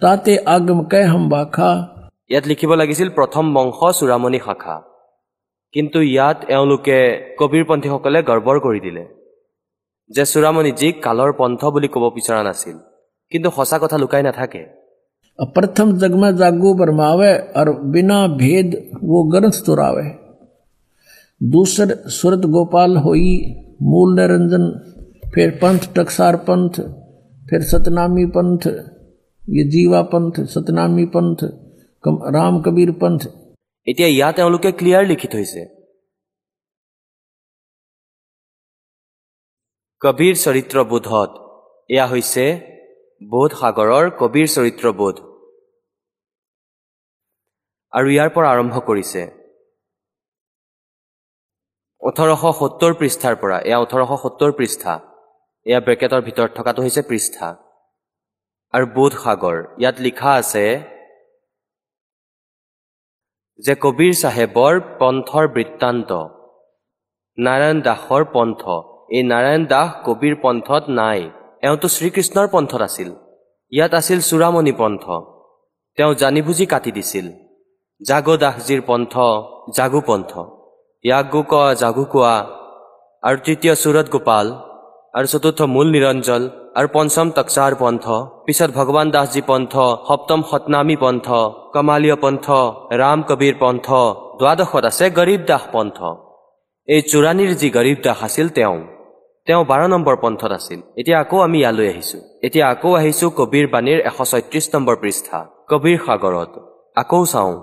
[0.01, 1.71] তাতে আগম কে হম বাখা।
[2.31, 4.75] ইয়াত লিখিব লাগিছিল প্ৰথম বংশ চূড়ামণি শাখা।
[5.73, 6.97] কিন্তু ইয়াত এওঁলোকে
[7.39, 9.03] কবিৰপন্থীসকলে গৰ্বৰ কৰি দিলে
[10.09, 12.77] যে চূড়ামণিজীক কালৰ পন্থ বুলি ক'ব বিচৰা নাছিল।
[13.31, 14.61] কিন্তু সঁচা কথা লুকাই নাথাকে।
[15.55, 18.69] প্ৰথম জগমা জাগু বৰমাৱে আৰু বিনা ভেদ
[19.31, 20.05] গ্ৰন্থ তোৰাৱে
[21.40, 23.28] दूसर सुरत गोपाल होई
[23.82, 24.64] मूल निरंजन
[25.34, 26.74] फिर पंथ टकसार पंथ
[27.46, 28.66] फिर सतनामी पंथ
[29.42, 31.38] ये जीवा पंथ सतनामी पंथ
[32.04, 33.22] कम- राम कबीर पंथ
[33.86, 35.62] এতিয়া ইয়াত তেওঁলোকে ক্লিয়াৰ লিখি থৈছে
[40.02, 41.30] কবিৰ চৰিত্ৰবোধত
[41.90, 42.44] এয়া হৈছে
[43.22, 45.16] বোধ সাগৰৰ কবিৰ চৰিত্ৰবোধ
[47.92, 49.22] আৰু ইয়াৰ পৰা আৰম্ভ কৰিছে
[52.01, 54.93] ওঠৰশ সত্তৰ পৃষ্ঠাৰ পৰা এয়া ওঠৰশ সত্তৰ পৃষ্ঠা।
[55.65, 57.47] এয়া ব্ৰেকেটৰ ভিতৰত থকাটো হৈছে পৃষ্ঠা।
[58.73, 60.65] আৰু বোধ সাগৰ ইয়াত লিখা আছে
[63.59, 66.11] যে কবিৰ চাহেবৰ পন্থৰ বৃত্তান্ত
[67.37, 68.63] নাৰায়ণ দাসৰ পন্থ।
[69.15, 71.19] এই নাৰায়ণ দাস কবিৰ পন্থত নাই।
[71.67, 73.09] এওঁতো শ্ৰীকৃষ্ণৰ পন্থত আছিল।
[73.71, 75.03] ইয়াত আছিল চূড়ামণি পন্থ।
[75.97, 77.27] তেওঁ জানি বুজি কাটি দিছিল।
[78.01, 79.13] জাগো দাসজীৰ পন্থ
[79.77, 80.31] জাগু পন্থ।
[81.05, 82.35] ইয়াগু ক জাগু কোৱা
[83.23, 84.45] আৰু তৃতীয় সুৰত গোপাল
[85.17, 86.41] আৰু চতুৰ্থ মূল নিৰঞ্জন
[86.79, 88.05] আৰু পঞ্চম তক্সাৰ পন্থ
[88.45, 89.73] পিছত ভগৱান দাসজী পন্থ
[90.07, 91.27] সপ্তম সতনামী পন্থ
[91.73, 92.45] কমালীয় পন্থ
[93.01, 93.87] ৰাম কবিৰ পন্থ
[94.39, 95.97] দ্বাদশত আছে গৰীব দাস পন্থ
[96.87, 98.77] এই চোৰাণীৰ যি গৰীব দাস আছিল তেওঁ
[99.47, 103.99] তেওঁ বাৰ নম্বৰ পন্থত আছিল। এতিয়া আকৌ আমি ইয়ালৈ আহিছো। এতিয়া আকৌ আহিছো কবিৰ বাণীৰ
[104.09, 105.37] এশ ছয়ত্ৰিশ নম্বৰ পৃষ্ঠা
[105.71, 106.53] কবিৰ সাগৰত।
[107.01, 107.55] আকৌ চাওঁ।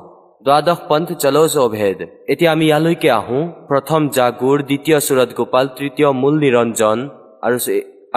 [0.47, 1.43] দ্বাদশ পন্থ চলো
[1.77, 2.01] ভেদ।
[2.33, 6.99] এতিয়া আমি ইয়ালৈকে আহোঁ। প্ৰথম জাগুৰ দ্বিতীয় সুৰত গোপাল তৃতীয় মূল নিৰঞ্জন
[7.47, 7.57] আৰু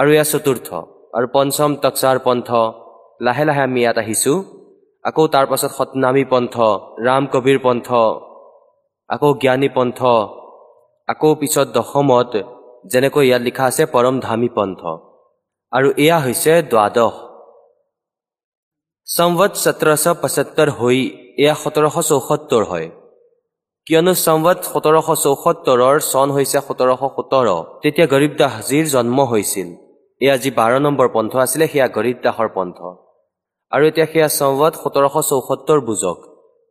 [0.00, 0.68] আৰু এয়া চতুৰ্থ।
[1.16, 2.48] আৰু পঞ্চম তক্সাৰ পন্থ।
[3.26, 4.34] লাহে লাহে আমি ইয়াত আহিছো।
[5.04, 6.54] আকৌ তাৰ পাছত সতনামী পন্থ
[7.06, 7.88] ৰাম কবিৰ পন্থ
[9.10, 10.00] আকৌ জ্ঞানী পন্থ
[11.08, 12.32] আকৌ পিছত দশমত
[12.92, 14.80] যেনেকৈ ইয়াত লিখা আছে পৰম ধামী পন্থ।
[15.72, 17.14] আৰু এয়া হৈছে দ্বাদশ।
[19.06, 21.00] সম্বত সোতৰশ পঁচত্তৰ হৈ
[21.37, 22.87] এয়া সোতৰশ চৌসত্তৰ হয়
[23.87, 27.47] কিয়নো সম্বত সোতৰশ চৌসত্তৰৰ চন হৈছে সোতৰশ সোতৰ
[27.81, 29.67] তেতিয়া গৰীব দাসজীৰ জন্ম হৈছিল
[30.21, 32.77] এয়া যি বাৰ নম্বৰ পন্থ আছিলে সেয়া গৰীব দাসৰ পন্থ
[33.71, 36.17] আৰু এতিয়া সেয়া সম্বত সোতৰশ চৌসত্তৰ বুজক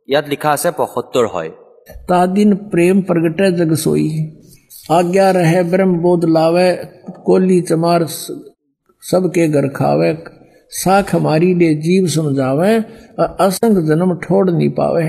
[0.07, 1.51] ইয়াত লিখা আছে পঁসত্তৰ হয়
[2.09, 4.05] ता दिन प्रेम प्रगटे जग सोई
[4.89, 6.69] आज्ञा रहे ब्रह्म बोध लावे
[7.25, 8.35] कोली चमार स-
[9.03, 10.09] सबके घर खावे
[10.73, 12.73] साख हमारी ले जीव समझावे
[13.19, 15.07] और असंग जन्म ठोड़ नहीं पावे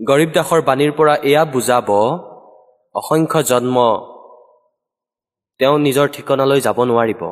[0.00, 1.88] গৰীব দাসৰ বাণীৰ পৰা এয়া বুজাব
[2.94, 3.76] অসংখ্য জন্ম
[5.60, 7.22] তেওঁ নিজৰ ঠিকনালৈ যাব নোৱাৰিব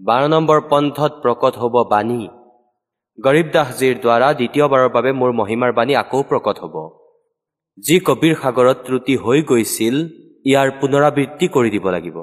[0.00, 2.20] বাৰ নম্বৰ পন্থত প্ৰকট হ'ব বাণী
[3.18, 6.76] গৰীব দাসজীৰ দ্বাৰা দ্বিতীয়বাৰৰ বাবে মোৰ মহিমাৰ বাণী আকৌ প্ৰকট হ'ব
[7.78, 9.96] যি কবিৰ সাগৰত ত্ৰুটি হৈ গৈছিল
[10.44, 12.16] ইয়াৰ পুনৰাবৃত্তি কৰি দিব লাগিব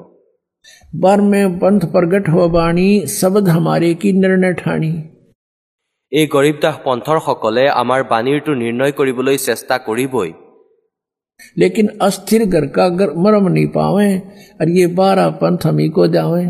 [0.96, 4.92] बारहवें पंथ प्रगट हो वाणी शब्द हमारे की निर्णय ठाणी
[6.12, 10.30] এই গৰীব দাস পন্থৰসকলে আমাৰ বাণীৰটো নিৰ্ণয় কৰিবলৈ চেষ্টা কৰিবই
[11.56, 14.08] लेकिन अस्थिर घर का गर मरम नहीं पावे
[14.60, 16.44] और ये बारह पंथ हम ही को जावे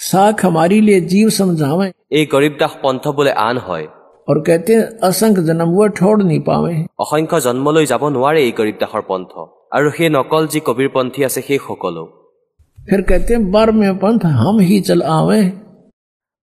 [0.00, 3.86] साख हमारी लिए जीव समझावे এই গৰীব দাস পন্থ বোলে আন হয়
[4.28, 6.74] और कहते हैं असंख्य जन्म वो छोड़ नहीं पावे
[7.04, 9.32] অসংখ্য জন্মলৈ যাব নোৱাৰে এই গৰীব দাসৰ পন্থ
[9.76, 12.02] আৰু সেই নকল যি কবিৰ পন্থী আছে সেই সকলো
[12.80, 15.38] फिर कहते हैं बारहवें पंथ हम ही चल आवे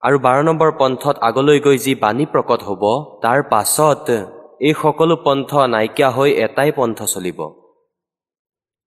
[0.04, 2.82] আৰু বাৰ নম্বৰ পন্থত আগলৈ গৈ যি বাণী প্ৰকট হ'ব
[3.24, 4.16] তাৰ পাছত
[4.62, 7.40] এই সকলো পন্থ নাইকিয়া হৈ এটাই পন্থ চলিব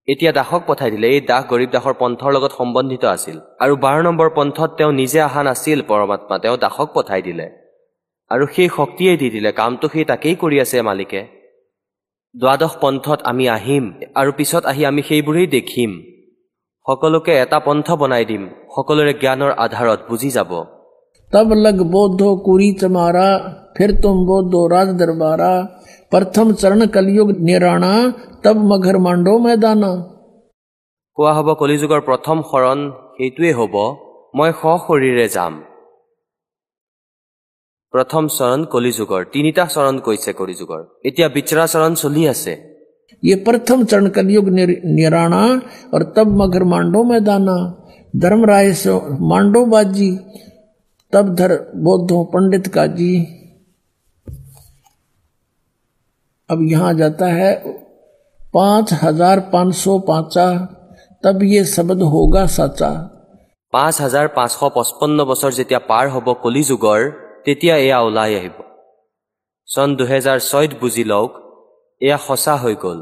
[0.09, 4.29] এতিয়া দাসক পঠাই দিলে এই দাস গৰীব দাসৰ পন্থৰ লগত সম্বন্ধিত আছিল আৰু বাৰ নম্বৰ
[4.37, 7.47] পন্থত তেওঁ নিজে অহা নাছিল পৰমাত্মা তেওঁ দাসক পঠাই দিলে
[8.31, 11.23] আৰু সেই শক্তিয়ে দি দিলে কামটো সেই তাকেই কৰি আছে মালিকে
[12.35, 13.85] দ্বাদশ পন্থত আমি আহিম
[14.21, 15.91] আৰু পিছত আহি আমি সেইবোৰেই দেখিম
[16.86, 18.44] সকলোকে এটা পন্থ বনাই দিম।
[18.76, 20.52] সকলোৰে জ্ঞানৰ আধাৰত বুজি যাব।
[21.34, 22.70] তব লগ বৌদ্ধ কুৰি
[23.76, 25.52] ফিৰ তুম বৌদ্ধ ৰাজ দৰবাৰা।
[26.12, 27.94] প্ৰথম চৰণ কলিযুগ নিৰাণা
[28.44, 29.34] তব মঘৰ মাণ্ডো
[31.18, 32.80] কোৱা হ'ব কলিযুগৰ প্ৰথম শৰণ
[33.18, 33.76] সেইটোৱেই হ'ব
[34.38, 35.54] মই স শৰীৰে যাম।
[37.94, 42.54] প্ৰথম চৰণ কলিযুগৰ তিনিটা চৰণ কৈছে কলিযুগৰ। এতিয়া বিচৰাচৰণ চলি আছে।
[43.23, 45.43] ये प्रथम चरण कलयुग निर- निराणा
[45.95, 47.57] और तब मगर मांडो मैदाना
[48.15, 48.99] धर्म राय सो
[49.31, 50.11] मांडो बाजी
[51.13, 51.53] तब धर
[51.87, 53.13] बोधो पंडित काजी
[56.51, 57.53] अब यहां जाता है
[58.55, 60.47] पांच हजार पांच सौ पांचा
[61.25, 62.91] तब ये शब्द होगा साचा
[63.73, 67.01] পাঁচ হাজাৰ পাঁচশ পঁচপন্ন বছৰ যেতিয়া পাৰ হ'ব কলিযুগৰ
[67.47, 68.57] তেতিয়া এয়া ওলাই আহিব
[69.69, 71.31] চন দুহেজাৰ ছয়ত বুজি লওক
[72.02, 73.00] এয়া সঁচা হৈ গ'ল।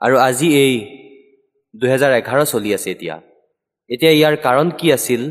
[0.00, 0.74] আৰু আজি এই
[1.74, 3.16] দুহেজাৰ এঘাৰ চলি আছে এতিয়া।
[3.90, 5.22] এতিয়া ইয়াৰ কাৰণ কি আছিল?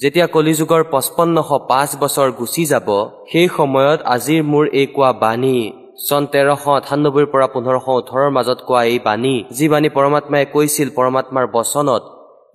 [0.00, 2.88] যেতিয়া কলিযুগৰ পঁচপন্নশ পাঁচ বছৰ গুচি যাব
[3.30, 5.58] সেই সময়ত আজিৰ মোৰ এই কোৱা বাণী
[6.06, 11.46] চন তেৰশ আঠান্নব্বৈৰ পৰা পোন্ধৰশ ওঠৰৰ মাজত কোৱা এই বাণী যি বাণী পৰমাত্মাই কৈছিল পৰমাত্মাৰ
[11.56, 12.02] বচনত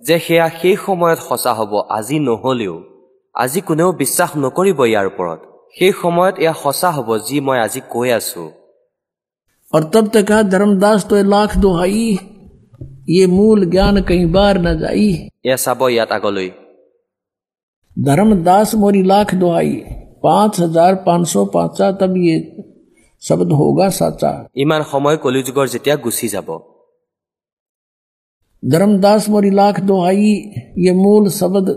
[0.06, 2.76] যে সেয়া সেই সময়ত সঁচা হ'ব আজি নহ'লেও
[3.34, 5.40] আজি কোনেও বিশ্বাস নকৰিব ইয়াৰ ওপৰত।
[5.75, 8.43] সেই সময়ত এয়া সঁচা হ'ব যি মই আজি কৈ আছো
[9.73, 12.01] और तब तक कहा धर्मदास तो लाख दुहाई
[13.09, 15.07] ये मूल ज्ञान कहीं बार न जाई
[15.45, 16.49] এয়া চাব ইয়াত আগলৈ
[17.97, 19.73] धर्मदास मोरी लाख दुहाई
[20.23, 22.35] पांच हजार पांच सौ पांचा तब ये
[23.21, 24.31] शब्द होगा साचा
[24.63, 26.49] ইমান সময় কলিযুগৰ যেতিয়া গুচি যাব
[28.63, 30.31] धर्मदास मोरी लाख दुहाई
[30.83, 31.67] ये मूल शब्द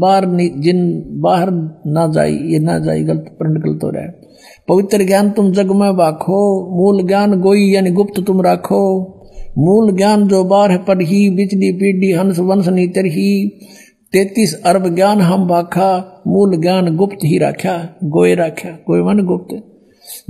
[0.00, 0.80] बाहर नि- जिन
[1.20, 1.50] बाहर
[1.88, 4.28] ना जाई ये ना जाई गलत प्रिंट गलत हो रहा है
[4.68, 6.40] पवित्र ज्ञान तुम जग में बाखो
[6.76, 8.80] मूल ज्ञान गोई यानी गुप्त तुम राखो
[9.58, 13.28] मूल ज्ञान जो बार है पर ही बिजली पीढ़ी हंस वंश नीतर ही
[14.12, 15.90] तैतीस अरब ज्ञान हम बाखा
[16.26, 17.76] मूल ज्ञान गुप्त ही राख्या
[18.08, 19.54] गोए राख्या गोए मन गुप्त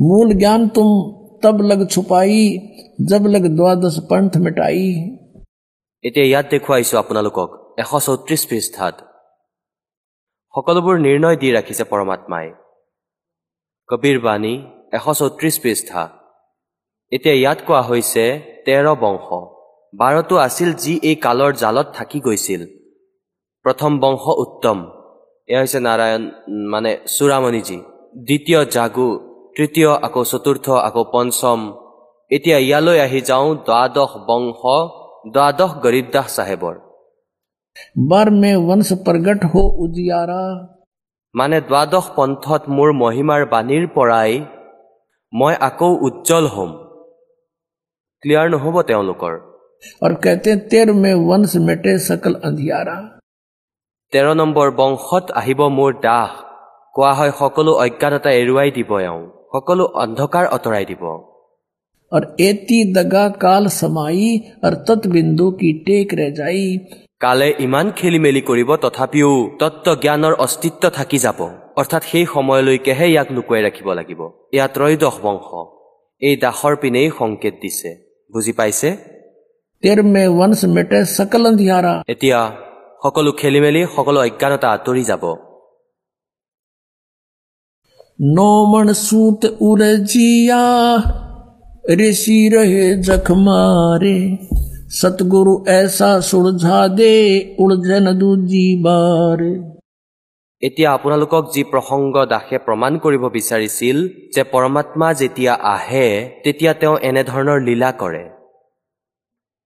[0.01, 0.93] मूल ज्ञान तुम
[1.43, 2.43] तब लग छुपाई
[3.11, 4.85] जब लग द्वादश पंथ मिटाई
[6.05, 7.51] এতিয়া ইয়াত দেখুৱাইছো আপোনালোকক
[7.83, 8.95] এশ চৌত্ৰিশ পৃষ্ঠাত
[10.56, 12.48] সকলোবোৰ নিৰ্ণয় দি ৰাখিছে পৰমাত্মাই।
[13.90, 14.54] কবিৰ বাণী
[14.98, 16.02] এশ চৌত্ৰিশ পৃষ্ঠা।
[17.12, 18.24] এতিয়া ইয়াত কোৱা হৈছে
[18.66, 19.28] তেৰ বংশ।
[19.94, 22.62] বাৰটো আছিল যি এই কালৰ জালত থাকি গৈছিল।
[23.66, 24.78] প্ৰথম বংশ উত্তম।
[25.50, 26.24] এয়া হৈছে নাৰায়ণ
[26.72, 27.78] মানে চূড়ামণিজী
[28.28, 29.10] দ্বিতীয় জাগু
[29.56, 31.60] তৃতীয় আকৌ চতুৰ্থ আকৌ পঞ্চম।
[32.32, 34.62] এতিয়া ইয়ালৈ আহি যাওঁ দ্বাদশ বংশ
[35.34, 36.85] দ্বাদশ গৰীবদাস চাহেবৰ।
[38.09, 40.43] बर में वंश प्रगट हो उजियारा
[41.35, 44.33] মানে দ্বাদশ পন্থত মোৰ মহিমাৰ বাণীৰ পৰাই
[45.33, 46.71] মই আকৌ উজ্জ্বল হ'ম
[48.23, 49.35] ক্লিয়াৰ নহ'ব তেওঁলোকৰ
[50.03, 52.97] और कहते हैं तेर में वंश मिटे सकल अंधियारा
[54.13, 56.33] তেৰ নম্বৰ বংশত আহিব মোৰ দাস
[56.95, 59.21] কোৱা হয় সকলো অজ্ঞানতা এৰুৱাই দিব এওঁ
[59.53, 61.05] সকলো অন্ধকাৰ আঁতৰাই দিব
[62.13, 64.27] और एती दगा काल समाई
[64.65, 66.65] और तत् बिंदु की टेक रह जाई
[67.21, 71.41] কালে ইমান খেলি মেলি কৰিব তথাপিও তত্ত্ব জ্ঞানৰ অস্তিত্ব থাকি যাব
[71.77, 74.21] অৰ্থাৎ সেই সময়লৈকেহে ইয়াক লুকুৱাই ৰাখিব লাগিব
[74.55, 75.49] এয়া ত্ৰয়োদশ বংশ
[76.23, 77.91] এই দাসৰ পিনেই সংকেত দিছে
[78.31, 78.89] বুজি পাইছে
[79.83, 82.41] तेर में वंश मिटे सकल अंधियारा এতিয়া
[83.03, 85.25] সকলো খেলি মেলি সকলো অজ্ঞানতা আঁতৰি যাব
[88.31, 90.65] नौ मन सूत उरजिया
[91.93, 94.19] ऋषि रहे जख मारे
[94.93, 97.13] सतगुरु ऐसा सुलझा दे
[97.61, 99.43] उलझन दूजी बार
[100.63, 103.97] এতিয়া আপোনালোকক যি প্ৰসংগ দাসে প্ৰমাণ কৰিব বিচাৰিছিল
[104.35, 106.09] যে পৰমাত্মা যেতিয়া আহে
[106.45, 108.25] তেতিয়া তেওঁ এনেধৰণৰ লীলা কৰে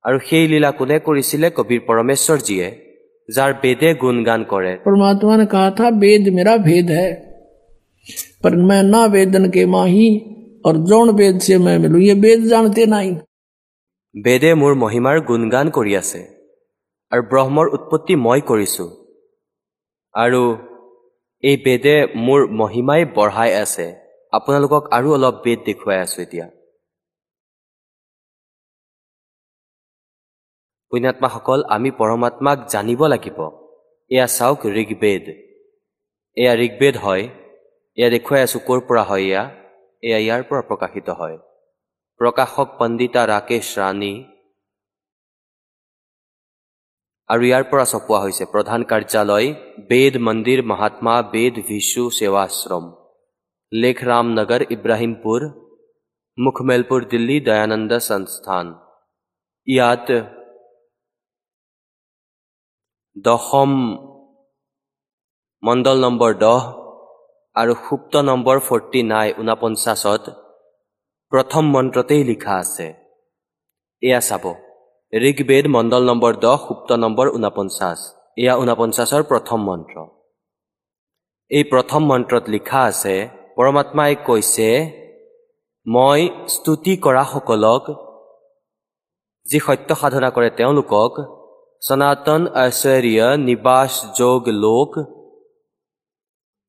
[0.05, 2.69] আৰু সেই লীলা কোনে কৰিছিলে কবিৰ পৰমেশ্বৰজীয়ে
[3.29, 7.11] যাৰ বেদে গুণগান কৰে परमात्मा ने कहा था वेद मेरा भेद है
[8.43, 10.09] पर मैं ना वेदन के माही
[10.67, 13.12] और जौन वेद से मैं मिलूं ये वेद जानते नहीं
[14.16, 16.20] বেদে মোৰ মহিমাৰ গুণগান কৰি আছে
[17.12, 18.86] আৰু ব্ৰহ্মৰ উৎপত্তি মই কৰিছো।
[20.16, 20.41] আৰু
[21.43, 23.86] এই বেদে মোৰ মহিমাই বঢ়াই আছে।
[24.34, 26.47] আপোনালোকক আৰু অলপ বেদ দেখুৱাই আছো এতিয়া।
[30.91, 33.39] পুণ্যাত্মাসকল আমি পৰমাত্মাক জানিব লাগিব।
[34.12, 35.26] এয়া চাওক ঋগবেদ।
[36.38, 37.24] এয়া ঋগবেদ হয়।
[37.97, 39.43] এয়া দেখুৱাই আছো ক'ৰ পৰা হয় এয়া?
[40.03, 41.38] এয়া ইয়াৰ পৰা প্ৰকাশিত হয়।
[42.21, 44.15] প্ৰকাশক পণ্ডিতা ৰাকেশ ৰাণী
[47.31, 49.49] আৰু ইয়াৰ পৰা চপোৱা হৈছে প্ৰধান কাৰ্যালয়
[49.89, 52.85] বেদ মন্দিৰ মহাত্মা বেদ ভিষু সেৱাশ্ৰম
[53.73, 55.47] লেখ ৰামনগৰ ইব্ৰাহিমপুৰ
[56.39, 58.67] মুখমেলপুৰ দিল্লী দয়ানন্দ সংস্থান
[59.67, 60.09] ইয়াত
[63.17, 63.73] দশম
[65.62, 66.62] মণ্ডল নম্বৰ দহ
[67.57, 70.25] আৰু সুপ্ত নম্বৰ ফৰ্টি নাইন ঊনপঞ্চাছত
[71.32, 72.88] প্ৰথম মন্ত্ৰতেই লিখা আছে।
[74.04, 74.46] এয়া চাব।
[75.14, 78.00] ঋগবেদ মণ্ডল নম্বৰ দহ সুপ্ত নম্বৰ ঊনপঞ্চাছ।
[78.38, 79.96] এয়া ঊনপঞ্চাছৰ প্ৰথম মন্ত্ৰ।
[81.52, 83.16] এই প্ৰথম মন্ত্ৰত লিখা আছে
[83.56, 84.70] পৰমাত্মাই কৈছে
[85.88, 87.84] মই স্তুতি কৰাসকলক
[89.46, 91.14] যি সত্য সাধনা কৰে তেওঁলোকক
[91.82, 94.92] সনাতন ঐশ্বৰ্য নিবাস যোগ লোক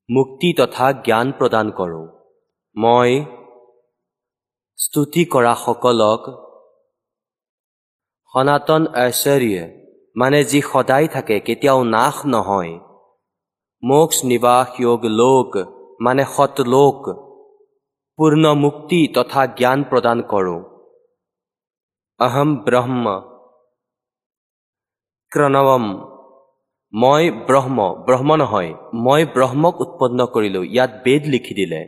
[0.08, 2.06] মুক্তি তথা জ্ঞান প্ৰদান কৰোঁ।
[2.76, 3.10] মই
[4.80, 6.22] স্তুতি কৰাসকলক
[8.34, 9.56] সনাতন ঐশ্বৰ্য
[10.16, 12.78] মানে যি সদায় থাকে কেতিয়াও নাশ নহয়।
[13.84, 15.50] মোক্ষ নিবাস যোগ লোক
[16.00, 17.00] মানে সতলোক
[18.18, 20.60] পূৰ্ণ মুক্তি তথা জ্ঞান প্ৰদান কৰোঁ।
[22.20, 23.04] অহম ব্ৰহ্ম।
[25.32, 25.84] ক্ৰণৱম
[26.94, 31.80] মই ব্ৰহ্ম ব্ৰহ্ম নহয় মই ব্ৰহ্মক উৎপন্ন কৰিলোঁ ইয়াত বেদ লিখি দিলে।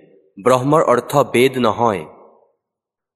[0.43, 2.12] ব্ৰহ্মৰ অৰ্থ বেদ নহয়।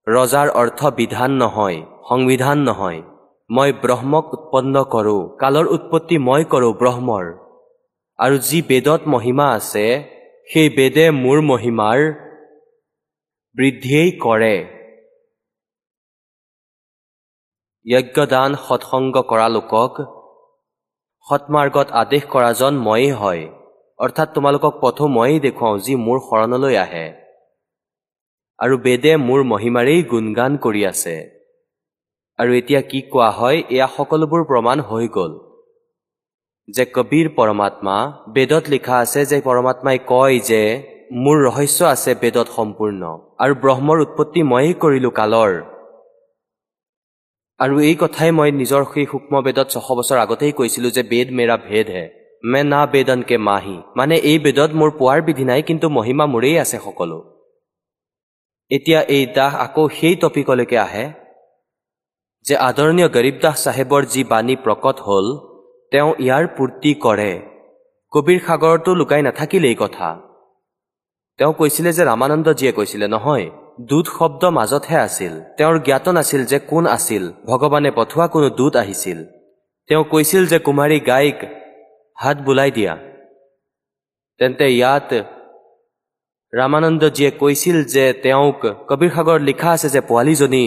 [0.07, 1.79] ৰজাৰ অৰ্থ বিধান নহয়
[2.09, 3.01] সংবিধান নহয়।
[3.51, 7.25] মই ব্ৰহ্মক উৎপন্ন কৰোঁ কালৰ উৎপত্তি মই কৰোঁ ব্ৰহ্মৰ।
[8.19, 9.85] আৰু যি বেদত মহিমা আছে
[10.49, 11.99] সেই বেদে মোৰ মহিমাৰ
[13.57, 14.57] বৃদ্ধিয়েই কৰে।
[17.87, 19.93] যজ্ঞদান সৎসংগ কৰা লোকক
[21.27, 23.43] সৎমাৰ্গত আদেশ কৰাজন ময়েই হয়।
[23.99, 27.07] অৰ্থাৎ তোমালোকক পথো ময়েই দেখুৱাওঁ যি মোৰ শৰণলৈ আহে।
[28.59, 31.17] আৰু বেদে মোৰ মহিমাৰেই গুণগান কৰি আছে।
[32.39, 35.33] আৰু এতিয়া কি কোৱা হয় এয়া সকলোবোৰ প্ৰমাণ হৈ গ'ল।
[36.69, 37.97] যে কবীৰ পৰমাত্মা
[38.35, 40.63] বেদত লিখা আছে যে পৰমাত্মাই কয় যে
[41.25, 43.03] মোৰ ৰহস্য আছে বেদত সম্পূৰ্ণ
[43.43, 45.53] আৰু ব্ৰহ্মৰ উৎপত্তি ময়েই কৰিলোঁ কালৰ।
[47.61, 51.57] আৰু এই কথাই মই নিজৰ সেই সূক্ষ্ম বেদত ছশ বছৰ আগতেই কৈছিলোঁ যে বেদ মেৰা
[51.69, 52.05] ভেদ হে
[52.51, 56.57] মে না বেদন কে মাহি। মানে এই বেদত মোৰ পোৱাৰ বিধি নাই কিন্তু মহিমা মোৰেই
[56.65, 57.19] আছে সকলো।
[58.71, 61.07] এতিয়া এই দাস আকৌ সেই টপিকলৈকে আহে
[62.45, 65.27] যে আদৰণীয় গৰীবদাস চাহেবৰ যি বাণী প্ৰকট হ'ল
[65.93, 67.33] তেওঁ ইয়াৰ পূৰ্তি কৰে।
[68.12, 70.09] কবিৰ সাগৰতো লুকাই নাথাকিল এই কথা।
[71.39, 73.47] তেওঁ কৈছিলে যে ৰামানন্দজীয়ে কৈছিলে নহয়
[73.81, 79.19] দূত শব্দ মাজতহে আছিল। তেওঁৰ জ্ঞাত নাছিল যে কোন আছিল। ভগৱানে পঠোৱা কোনো দূত আহিছিল।
[79.89, 81.39] তেওঁ কৈছিল যে কুমাৰী গাইক
[82.17, 82.95] হাত বোলাই দিয়া।
[84.41, 85.11] তেন্তে ইয়াত
[86.53, 90.67] ৰামানন্দজীয়ে কৈছিল যে তেওঁক কবিৰ সাগৰত লিখা আছে যে পোৱালীজনী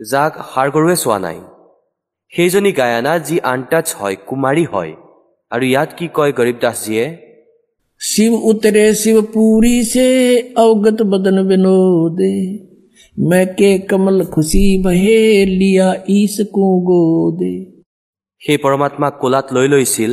[0.00, 1.38] যাক সাৰগৰুৱে চোৱা নাই
[2.32, 4.92] সেইজনী গায়ানা যি আনটাচ হয় কুমাৰী হয়
[5.52, 7.04] আৰু ইয়াত কি কয় গৰীব দাসজীয়ে
[8.00, 10.06] শিৱ উতৰে শিৱ পুৰিছে
[10.60, 12.34] অৱগত বদন বিনোদে
[13.16, 15.20] মেকে কমল খুচি বহে
[15.52, 17.54] লিয়া ইচ কোগোদে
[18.42, 20.12] সেই পৰমাত্মাক কোলাত লৈ লৈছিল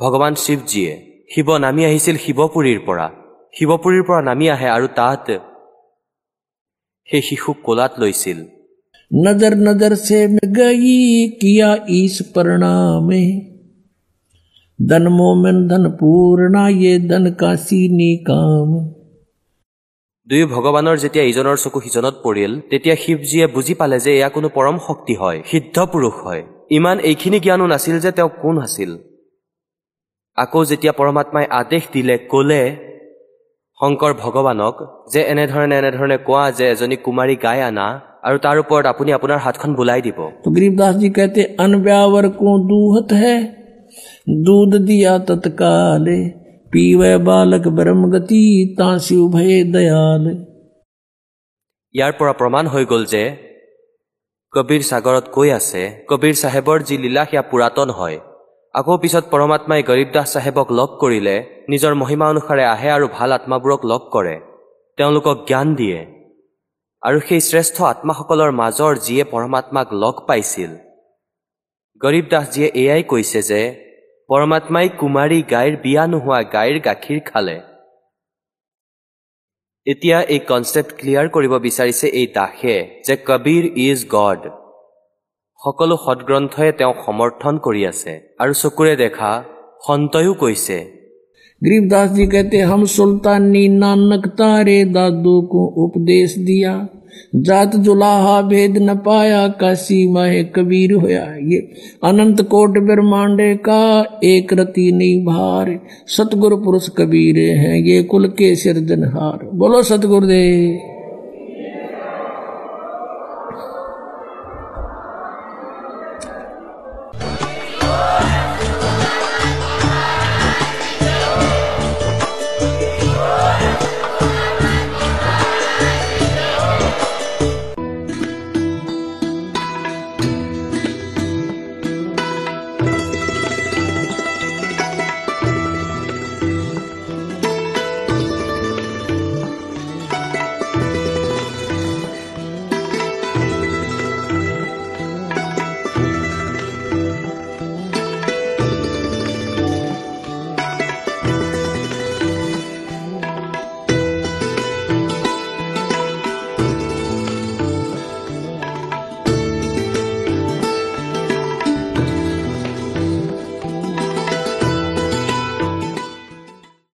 [0.00, 0.92] ভগৱান শিৱজীয়ে
[1.32, 3.06] শিৱ নামি আহিছিল শিৱপুৰীৰ পৰা।
[3.56, 5.26] শিৱপুৰীৰ পৰা নামি আহে আৰু তাত
[7.08, 8.38] সেই শিশুক কোলাত লৈছিল।
[9.10, 9.92] নজৰ নজৰ
[11.40, 11.70] কিয়া
[12.34, 13.24] প্ৰণামে
[14.88, 17.82] ধন মোমেন ধন পূৰ্ণা য়ে ধন কাশী
[20.28, 24.76] দুয়ো ভগৱানৰ যেতিয়া ইজনৰ চকু সিজনত পৰিল তেতিয়া শিৱজীয়ে বুজি পালে যে এয়া কোনো পৰম
[24.86, 28.90] শক্তি হয় সিদ্ধ পুৰুষ হয়। ইমান এইখিনি জ্ঞানো নাছিল যে তেওঁ কোন আছিল।
[30.38, 32.62] আকৌ যেতিয়া পৰমাত্মাই আদেশ দিলে ক'লে
[33.80, 34.74] শংকৰ ভগৱানক
[35.12, 37.86] যে এনেধৰণে এনেধৰণে কোৱা যে এজনী কুমাৰী গাই আনা
[38.26, 40.18] আৰু তাৰ ওপৰত আপুনি আপোনাৰ হাতখন বোলাই দিব।
[40.54, 42.24] গ্ৰীবদাসজী কেতে আন বেয়াৱৰ
[42.70, 43.36] দুহত হে?
[44.46, 46.18] দুধ দিয়া তৎকালে
[46.72, 48.42] পিৱে বালক ব্ৰহ্মগতি
[49.74, 50.24] দয়াল।
[51.94, 53.24] ইয়াৰ পৰা প্ৰমাণ হৈ গ'ল যে
[54.52, 58.18] কবিৰ সাগৰত কৈ আছে। কবিৰ চাহেবৰ যি লীলা সেয়া পুৰাতন হয়।
[58.74, 61.36] আকৌ পিছত পৰমাত্মাই গৰীবদাস চাহেবক লগ কৰিলে
[61.72, 64.36] নিজৰ মহিমা অনুসাৰে আহে আৰু ভাল আত্মাবোৰক লগ কৰে।
[64.98, 65.98] তেওঁলোকক জ্ঞান দিয়ে।
[67.02, 70.70] আৰু সেই শ্ৰেষ্ঠ আত্মাসকলৰ মাজৰ যিয়ে পৰমাত্মাক লগ পাইছিল।
[72.00, 73.60] গৰীবদাসজীয়ে এয়াই কৈছে যে
[74.30, 77.56] পৰমাত্মাই কুমাৰী গাইৰ বিয়া নোহোৱা গাইৰ গাখীৰ খালে।
[79.86, 84.42] এতিয়া এই কনচেপ্ট ক্লিয়াৰ কৰিব বিচাৰিছে এই দাসে যে কবীৰ ইজ গড
[85.61, 89.31] সকলো সদগ্ৰন্থই তেওঁক সমৰ্থন কৰি আছে আৰু চকুৰে দেখা
[89.85, 90.77] সন্তয়ো কৈছে
[91.61, 96.73] गरीबदास जी कहते हम सुल्तानी नानक तारे दादू को उपदेश दिया
[97.37, 101.59] जात जुलाहा भेद न पाया काशी माहे कबीर होया ये
[102.03, 103.79] अनंत कोट ब्रह्मांडे का
[104.25, 105.71] एक रति नहीं भार
[106.09, 110.90] सतगुरु पुरुष कबीर हैं ये कुल के सिरजनहार बोलो सतगुरुदेव